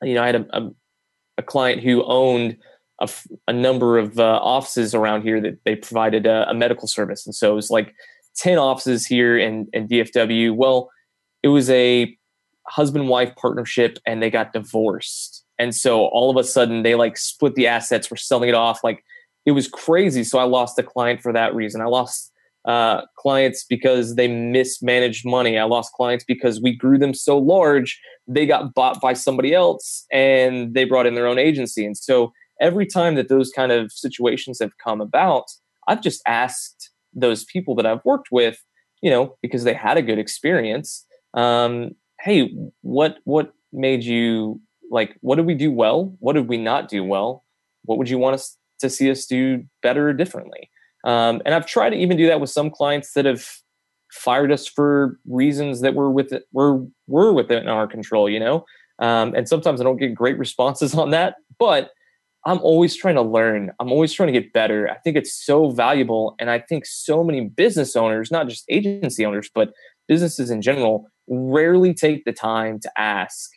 [0.01, 0.71] you know, I had a, a,
[1.39, 2.57] a client who owned
[3.01, 3.09] a,
[3.47, 7.25] a number of uh, offices around here that they provided a, a, medical service.
[7.25, 7.93] And so it was like
[8.35, 10.55] 10 offices here in, in DFW.
[10.55, 10.89] Well,
[11.43, 12.15] it was a
[12.67, 15.45] husband wife partnership and they got divorced.
[15.57, 18.83] And so all of a sudden they like split the assets, were selling it off.
[18.83, 19.03] Like
[19.45, 20.23] it was crazy.
[20.23, 21.81] So I lost a client for that reason.
[21.81, 22.31] I lost
[22.65, 25.57] uh, clients because they mismanaged money.
[25.57, 30.05] I lost clients because we grew them so large, they got bought by somebody else
[30.11, 31.85] and they brought in their own agency.
[31.85, 35.45] And so every time that those kind of situations have come about,
[35.87, 38.63] I've just asked those people that I've worked with,
[39.01, 41.05] you know, because they had a good experience.
[41.33, 45.15] Um, hey, what what made you like?
[45.21, 46.15] What did we do well?
[46.19, 47.43] What did we not do well?
[47.85, 50.69] What would you want us to see us do better or differently?
[51.03, 53.45] Um, and I've tried to even do that with some clients that have
[54.11, 58.65] fired us for reasons that were with were were within our control, you know.
[58.99, 61.91] Um, and sometimes I don't get great responses on that, but
[62.45, 63.71] I'm always trying to learn.
[63.79, 64.89] I'm always trying to get better.
[64.89, 69.25] I think it's so valuable, and I think so many business owners, not just agency
[69.25, 69.71] owners, but
[70.07, 73.51] businesses in general, rarely take the time to ask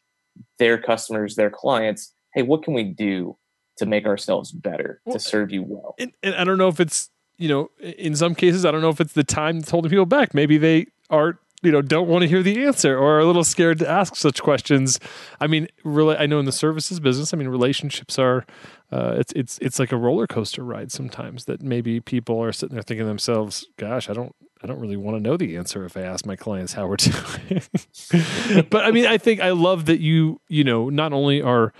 [0.59, 3.39] their customers, their clients, "Hey, what can we do
[3.79, 6.81] to make ourselves better well, to serve you well?" And, and I don't know if
[6.81, 7.11] it's
[7.43, 10.07] you know, in some cases, I don't know if it's the time that's holding people
[10.07, 10.33] back.
[10.33, 13.43] Maybe they are, you know, don't want to hear the answer or are a little
[13.43, 15.01] scared to ask such questions.
[15.41, 18.47] I mean, really, I know in the services business, I mean, relationships are,
[18.93, 21.47] uh, it's it's it's like a roller coaster ride sometimes.
[21.47, 24.97] That maybe people are sitting there thinking to themselves, "Gosh, I don't I don't really
[24.97, 27.63] want to know the answer if I ask my clients how we're doing.
[28.71, 31.73] but I mean, I think I love that you, you know, not only are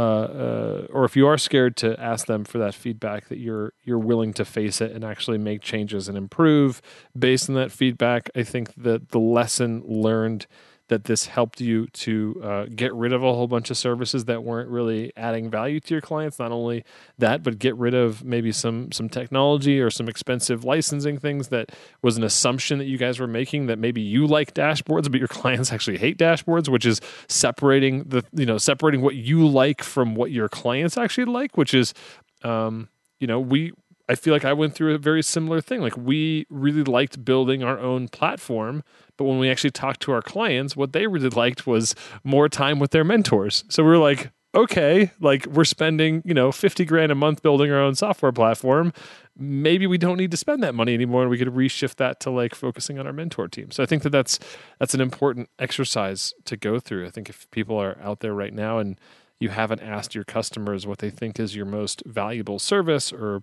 [0.00, 3.74] uh, uh, or if you are scared to ask them for that feedback, that you're
[3.84, 6.80] you're willing to face it and actually make changes and improve
[7.18, 8.30] based on that feedback.
[8.34, 10.46] I think that the lesson learned
[10.90, 14.42] that this helped you to uh, get rid of a whole bunch of services that
[14.44, 16.38] weren't really adding value to your clients.
[16.38, 16.84] Not only
[17.16, 21.70] that, but get rid of maybe some some technology or some expensive licensing things that
[22.02, 25.28] was an assumption that you guys were making that maybe you like dashboards, but your
[25.40, 30.14] clients actually hate dashboards, which is separating the you know separating what you like from
[30.14, 31.94] what your clients actually like, which is
[32.42, 32.88] um,
[33.20, 33.72] you know we
[34.10, 35.82] I feel like I went through a very similar thing.
[35.82, 38.82] Like we really liked building our own platform,
[39.16, 41.94] but when we actually talked to our clients, what they really liked was
[42.24, 43.62] more time with their mentors.
[43.68, 47.70] So we were like, okay, like we're spending, you know, 50 grand a month building
[47.70, 48.92] our own software platform.
[49.38, 52.30] Maybe we don't need to spend that money anymore and we could reshift that to
[52.30, 53.70] like focusing on our mentor team.
[53.70, 54.40] So I think that that's
[54.80, 57.06] that's an important exercise to go through.
[57.06, 58.98] I think if people are out there right now and
[59.38, 63.40] you haven't asked your customers what they think is your most valuable service or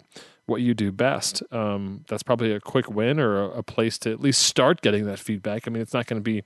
[0.48, 4.12] what you do best, um, that's probably a quick win or a, a, place to
[4.12, 5.68] at least start getting that feedback.
[5.68, 6.44] I mean, it's not going to be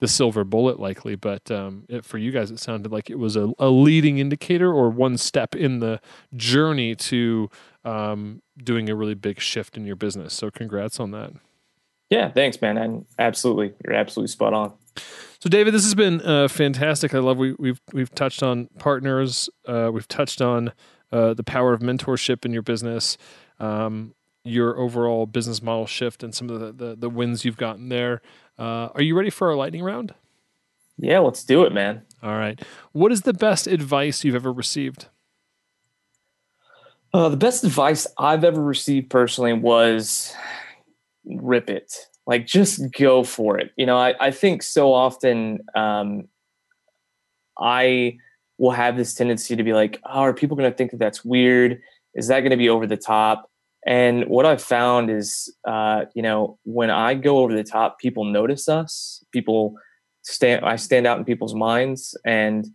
[0.00, 3.36] the silver bullet likely, but um, it, for you guys, it sounded like it was
[3.36, 6.00] a, a, leading indicator or one step in the
[6.34, 7.48] journey to
[7.84, 10.34] um, doing a really big shift in your business.
[10.34, 11.32] So, congrats on that.
[12.10, 12.76] Yeah, thanks, man.
[12.76, 14.72] And absolutely, you're absolutely spot on.
[15.38, 17.14] So, David, this has been uh, fantastic.
[17.14, 19.48] I love we, we've we've touched on partners.
[19.66, 20.72] Uh, we've touched on
[21.12, 23.16] uh, the power of mentorship in your business,
[23.60, 27.88] um, your overall business model shift, and some of the the, the wins you've gotten
[27.88, 28.22] there.
[28.58, 30.14] Uh, are you ready for our lightning round?
[30.98, 32.02] Yeah, let's do it, man.
[32.22, 32.60] All right.
[32.92, 35.06] What is the best advice you've ever received?
[37.12, 40.34] Uh, the best advice I've ever received personally was
[41.26, 41.92] rip it
[42.26, 46.28] like just go for it you know i, I think so often um,
[47.58, 48.16] i
[48.58, 51.24] will have this tendency to be like oh are people going to think that that's
[51.24, 51.80] weird?
[52.14, 53.50] Is that going to be over the top?
[53.86, 58.24] And what i've found is uh, you know when i go over the top people
[58.24, 59.24] notice us.
[59.32, 59.74] People
[60.22, 62.16] stand i stand out in people's minds.
[62.24, 62.66] And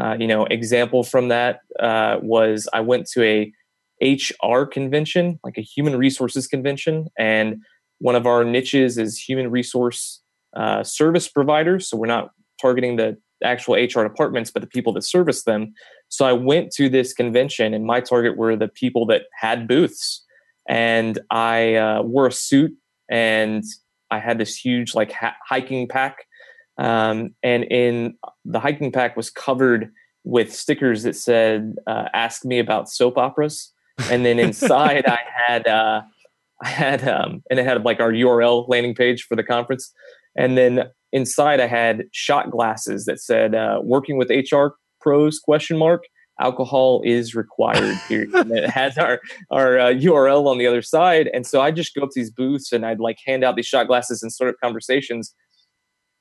[0.00, 3.52] uh, you know example from that uh, was i went to a
[4.00, 7.08] hr convention like a human resources convention.
[7.18, 7.62] And
[7.98, 10.22] one of our niches is human resource
[10.56, 11.88] uh, service providers.
[11.88, 12.30] So we're not
[12.60, 15.74] targeting the actual HR departments, but the people that service them.
[16.08, 20.24] So I went to this convention, and my target were the people that had booths.
[20.68, 22.72] And I uh, wore a suit,
[23.10, 23.64] and
[24.10, 26.24] I had this huge like ha- hiking pack.
[26.78, 29.90] Um, and in the hiking pack was covered
[30.24, 33.72] with stickers that said uh, "Ask me about soap operas."
[34.10, 36.02] And then inside, I had uh,
[36.62, 39.92] I had um, and it had like our URL landing page for the conference,
[40.36, 44.68] and then inside I had shot glasses that said uh, "Working with HR
[45.00, 46.04] pros?" question mark.
[46.40, 47.98] Alcohol is required.
[48.08, 48.32] Period.
[48.34, 49.20] and it has our
[49.50, 52.30] our uh, URL on the other side, and so I just go up to these
[52.30, 55.34] booths and I'd like hand out these shot glasses and start up conversations.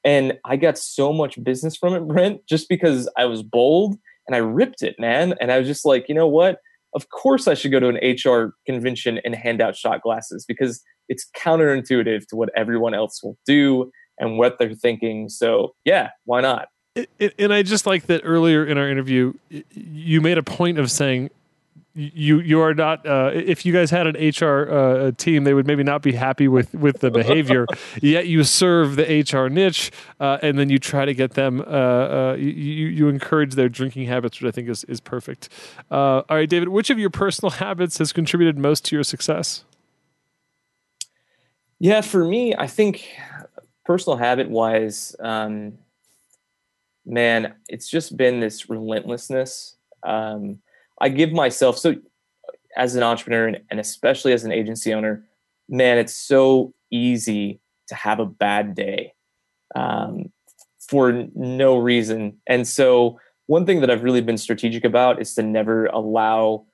[0.04, 4.36] And I got so much business from it, Brent, just because I was bold and
[4.36, 5.34] I ripped it, man.
[5.42, 6.60] And I was just like, you know what?
[6.98, 10.82] of course I should go to an HR convention and hand out shot glasses because
[11.10, 15.30] it's counterintuitive to what everyone else will do and what they're thinking.
[15.30, 16.70] So, yeah, why not?
[17.40, 19.34] and I just like that earlier in our interview,
[19.72, 21.30] you made a point of saying
[21.98, 25.66] you you are not uh, if you guys had an HR uh, team they would
[25.66, 27.66] maybe not be happy with with the behavior
[28.02, 31.64] yet you serve the HR niche uh, and then you try to get them uh,
[31.64, 32.52] uh, you,
[32.88, 35.50] you encourage their drinking habits which I think is is perfect
[35.90, 39.64] uh, all right David which of your personal habits has contributed most to your success
[41.80, 43.08] yeah for me I think
[43.86, 45.74] personal habit wise um,
[47.06, 50.60] man it's just been this relentlessness um,
[51.00, 51.96] I give myself so
[52.78, 55.24] as an entrepreneur and, and especially as an agency owner,
[55.68, 59.14] man, it's so easy to have a bad day
[59.76, 60.32] um,
[60.80, 62.38] for no reason.
[62.48, 66.66] And so, one thing that I've really been strategic about is to never allow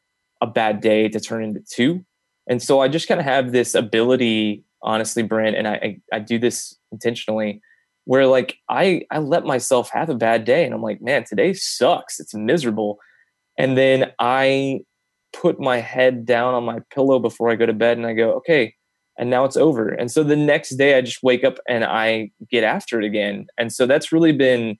[0.42, 2.04] a bad day to turn into two.
[2.48, 6.20] And so, I just kind of have this ability, honestly, Brent, and I, I, I
[6.20, 7.62] do this intentionally,
[8.06, 11.54] where like I I let myself have a bad day, and I'm like, man, today
[11.54, 12.20] sucks.
[12.20, 13.00] It's miserable
[13.58, 14.82] and then I
[15.32, 18.34] put my head down on my pillow before I go to bed and I go,
[18.34, 18.76] okay,
[19.18, 19.90] and now it's over.
[19.90, 23.48] And so the next day I just wake up and I get after it again.
[23.58, 24.78] And so that's really been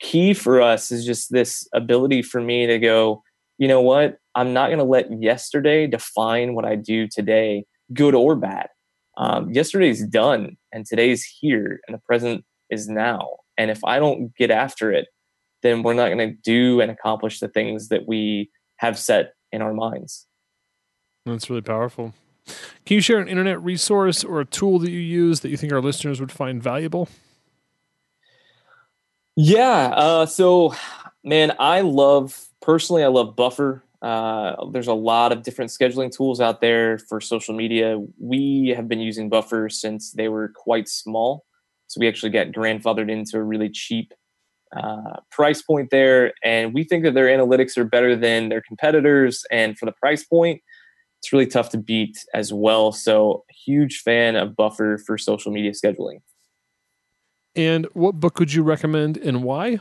[0.00, 3.22] key for us is just this ability for me to go,
[3.58, 4.18] you know what?
[4.34, 8.68] I'm not going to let yesterday define what I do today, good or bad.
[9.18, 13.28] Um, yesterday's done and today's here and the present is now.
[13.56, 15.08] And if I don't get after it,
[15.62, 19.60] then we're not going to do and accomplish the things that we have set in
[19.60, 20.26] our minds.
[21.26, 22.14] That's really powerful.
[22.86, 25.72] Can you share an internet resource or a tool that you use that you think
[25.72, 27.08] our listeners would find valuable?
[29.36, 29.92] Yeah.
[29.94, 30.74] Uh, so,
[31.24, 33.02] man, I love personally.
[33.02, 33.82] I love Buffer.
[34.00, 37.98] Uh, there's a lot of different scheduling tools out there for social media.
[38.18, 41.44] We have been using Buffer since they were quite small.
[41.88, 44.12] So we actually got grandfathered into a really cheap
[44.76, 46.32] uh, price point there.
[46.44, 49.42] And we think that their analytics are better than their competitors.
[49.50, 50.60] And for the price point,
[51.20, 52.92] it's really tough to beat as well.
[52.92, 56.20] So, huge fan of Buffer for social media scheduling.
[57.56, 59.80] And what book would you recommend and why?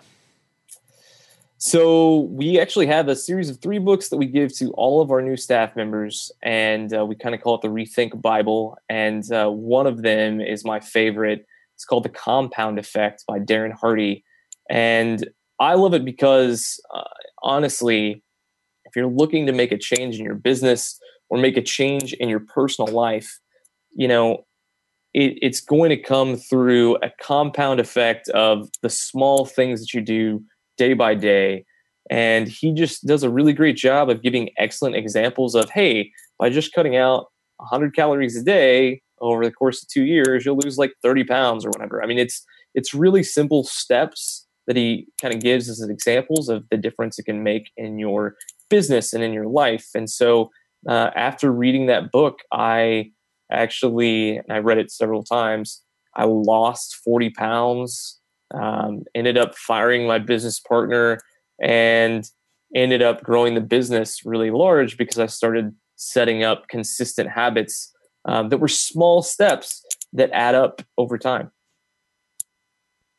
[1.59, 5.09] So we actually have a series of three books that we give to all of
[5.09, 8.77] our new staff members, and uh, we kind of call it the Rethink Bible.
[8.89, 11.47] And uh, one of them is my favorite.
[11.73, 14.23] It's called The Compound Effect by Darren Hardy,
[14.69, 15.27] and
[15.59, 17.01] I love it because uh,
[17.41, 18.23] honestly,
[18.85, 20.99] if you're looking to make a change in your business
[21.29, 23.39] or make a change in your personal life,
[23.95, 24.45] you know,
[25.15, 30.01] it, it's going to come through a compound effect of the small things that you
[30.01, 30.43] do
[30.77, 31.65] day by day.
[32.09, 36.49] And he just does a really great job of giving excellent examples of, hey, by
[36.49, 40.77] just cutting out 100 calories a day over the course of two years, you'll lose
[40.77, 42.03] like 30 pounds or whatever.
[42.03, 46.65] I mean, it's it's really simple steps that he kind of gives as examples of
[46.69, 48.35] the difference it can make in your
[48.69, 49.87] business and in your life.
[49.95, 50.51] And so,
[50.87, 53.11] uh, after reading that book, I
[53.51, 55.81] actually, and I read it several times,
[56.15, 58.19] I lost 40 pounds
[58.53, 61.19] um, ended up firing my business partner
[61.61, 62.29] and
[62.75, 67.93] ended up growing the business really large because I started setting up consistent habits
[68.25, 69.83] um, that were small steps
[70.13, 71.51] that add up over time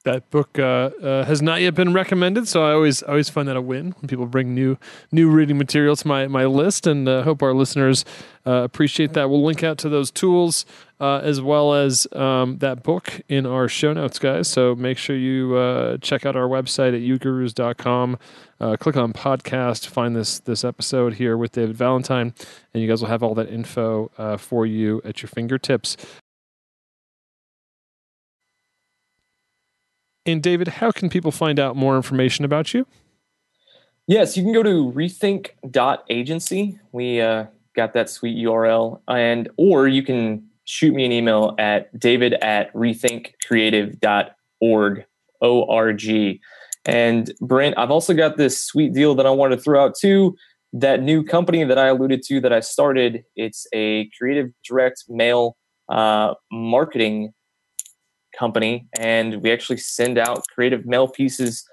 [0.05, 3.57] that book uh, uh, has not yet been recommended, so I always always find that
[3.57, 4.77] a win when people bring new
[5.11, 8.05] new reading material to my my list, and uh, hope our listeners
[8.47, 9.29] uh, appreciate that.
[9.29, 10.65] We'll link out to those tools
[11.01, 14.49] uh, as well as um, that book in our show notes, guys.
[14.49, 18.19] So make sure you uh, check out our website at ugurus.com.
[18.61, 22.35] Uh, click on podcast, find this this episode here with David Valentine,
[22.73, 25.97] and you guys will have all that info for you at your fingertips.
[30.29, 32.87] And David, how can people find out more information about you?
[34.07, 36.79] Yes, you can go to rethink.agency.
[36.93, 39.01] We uh, got that sweet URL.
[39.09, 45.05] And or you can shoot me an email at david at rethinkcreative.org.
[45.41, 46.41] O-R-G.
[46.85, 50.37] And Brent, I've also got this sweet deal that I want to throw out too.
[50.73, 55.57] That new company that I alluded to that I started, it's a creative direct mail
[55.89, 57.33] uh, marketing
[58.39, 61.65] company, and we actually send out creative mail pieces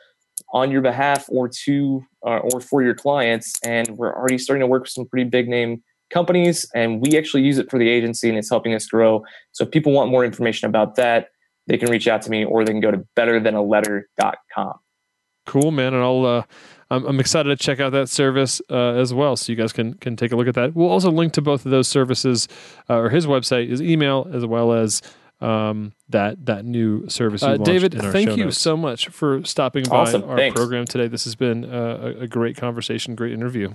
[0.54, 3.60] on your behalf or to uh, or for your clients.
[3.64, 7.44] And we're already starting to work with some pretty big name companies, and we actually
[7.44, 9.24] use it for the agency, and it's helping us grow.
[9.52, 11.30] So if people want more information about that,
[11.68, 14.74] they can reach out to me, or they can go to betterthanaletter.com.
[15.46, 16.26] Cool, man, and I'll.
[16.26, 16.44] Uh,
[16.92, 19.96] I'm, I'm excited to check out that service uh, as well, so you guys can
[19.96, 20.76] can take a look at that.
[20.76, 22.48] We'll also link to both of those services,
[22.90, 25.02] uh, or his website, his email, as well as
[25.42, 27.44] um, that that new service.
[27.44, 28.60] Uh, David, thank you notes.
[28.60, 30.24] so much for stopping by awesome.
[30.24, 30.56] our Thanks.
[30.56, 31.08] program today.
[31.08, 33.74] This has been a, a, great conversation, great interview.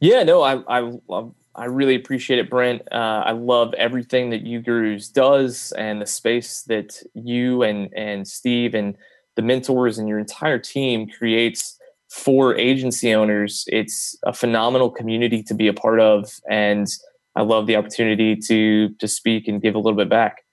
[0.00, 0.98] Yeah, no, I I
[1.54, 2.82] I really appreciate it, Brent.
[2.92, 8.74] Uh, I love everything that UGurus does and the space that you and and Steve
[8.74, 8.96] and
[9.36, 11.78] the mentors and your entire team creates
[12.10, 13.64] for agency owners.
[13.68, 16.86] It's a phenomenal community to be a part of, and
[17.36, 20.44] I love the opportunity to to speak and give a little bit back.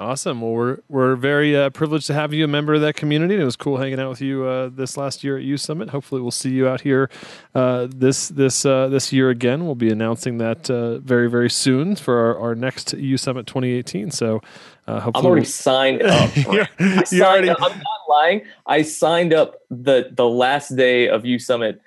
[0.00, 0.40] Awesome.
[0.40, 3.36] Well, we're we're very uh, privileged to have you a member of that community.
[3.36, 5.88] It was cool hanging out with you uh, this last year at U Summit.
[5.88, 7.08] Hopefully, we'll see you out here
[7.54, 9.64] uh, this this uh, this year again.
[9.64, 14.10] We'll be announcing that uh, very very soon for our, our next U Summit 2018.
[14.10, 14.40] So,
[14.88, 15.46] uh, hopefully, I'm already we'll...
[15.46, 16.30] signed up.
[16.80, 17.48] I signed already...
[17.50, 17.62] up.
[17.62, 18.42] I'm not lying.
[18.66, 21.80] I signed up the the last day of U Summit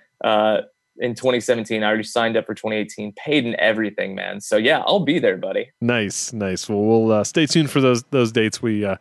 [1.00, 1.84] in 2017.
[1.84, 4.42] I already signed up for 2018, paid and everything, man.
[4.42, 5.72] So yeah, I'll be there, buddy.
[5.82, 6.70] Nice, nice.
[6.70, 8.62] Well, we'll uh, stay tuned for those those dates.
[8.62, 8.98] We uh,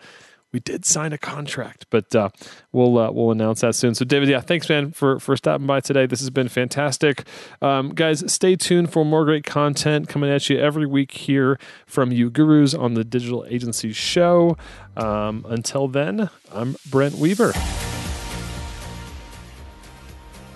[0.57, 2.31] we did sign a contract, but uh,
[2.73, 3.95] we'll uh, we'll announce that soon.
[3.95, 6.07] So, David, yeah, thanks, man, for for stopping by today.
[6.07, 7.27] This has been fantastic,
[7.61, 8.25] um, guys.
[8.33, 12.95] Stay tuned for more great content coming at you every week here from UGurus on
[12.95, 14.57] the Digital Agency Show.
[14.97, 17.53] Um, until then, I'm Brent Weaver.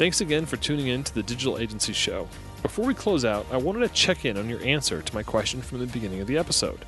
[0.01, 2.27] Thanks again for tuning in to the Digital Agency Show.
[2.63, 5.61] Before we close out, I wanted to check in on your answer to my question
[5.61, 6.87] from the beginning of the episode.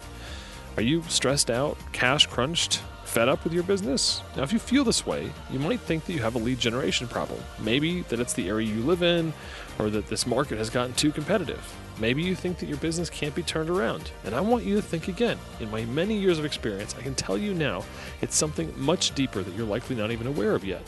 [0.78, 4.22] Are you stressed out, cash crunched, fed up with your business?
[4.34, 7.06] Now, if you feel this way, you might think that you have a lead generation
[7.06, 7.38] problem.
[7.58, 9.34] Maybe that it's the area you live in,
[9.78, 11.62] or that this market has gotten too competitive.
[11.98, 14.82] Maybe you think that your business can't be turned around, and I want you to
[14.82, 15.38] think again.
[15.60, 17.84] In my many years of experience, I can tell you now
[18.22, 20.82] it's something much deeper that you're likely not even aware of yet.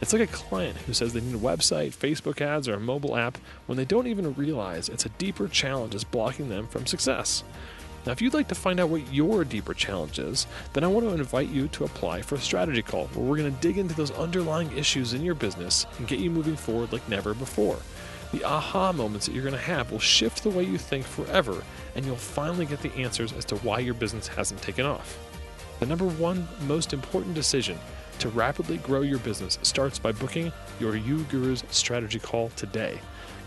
[0.00, 3.16] It's like a client who says they need a website, Facebook ads, or a mobile
[3.16, 3.36] app
[3.66, 7.42] when they don't even realize it's a deeper challenge is blocking them from success.
[8.06, 11.06] Now, if you'd like to find out what your deeper challenge is, then I want
[11.06, 13.94] to invite you to apply for a strategy call where we're going to dig into
[13.94, 17.78] those underlying issues in your business and get you moving forward like never before.
[18.32, 21.62] The aha moments that you're going to have will shift the way you think forever,
[21.96, 25.18] and you'll finally get the answers as to why your business hasn't taken off.
[25.80, 27.78] The number one most important decision
[28.18, 32.98] to rapidly grow your business starts by booking your UGurus strategy call today.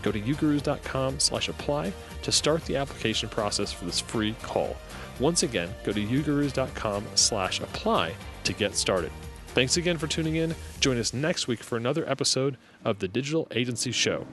[0.02, 1.92] Go to ugurus.com slash apply
[2.22, 4.76] to start the application process for this free call.
[5.20, 8.14] Once again, go to ugurus.com slash apply
[8.44, 9.12] to get started.
[9.48, 10.54] Thanks again for tuning in.
[10.80, 14.26] Join us next week for another episode of the Digital Agency Show.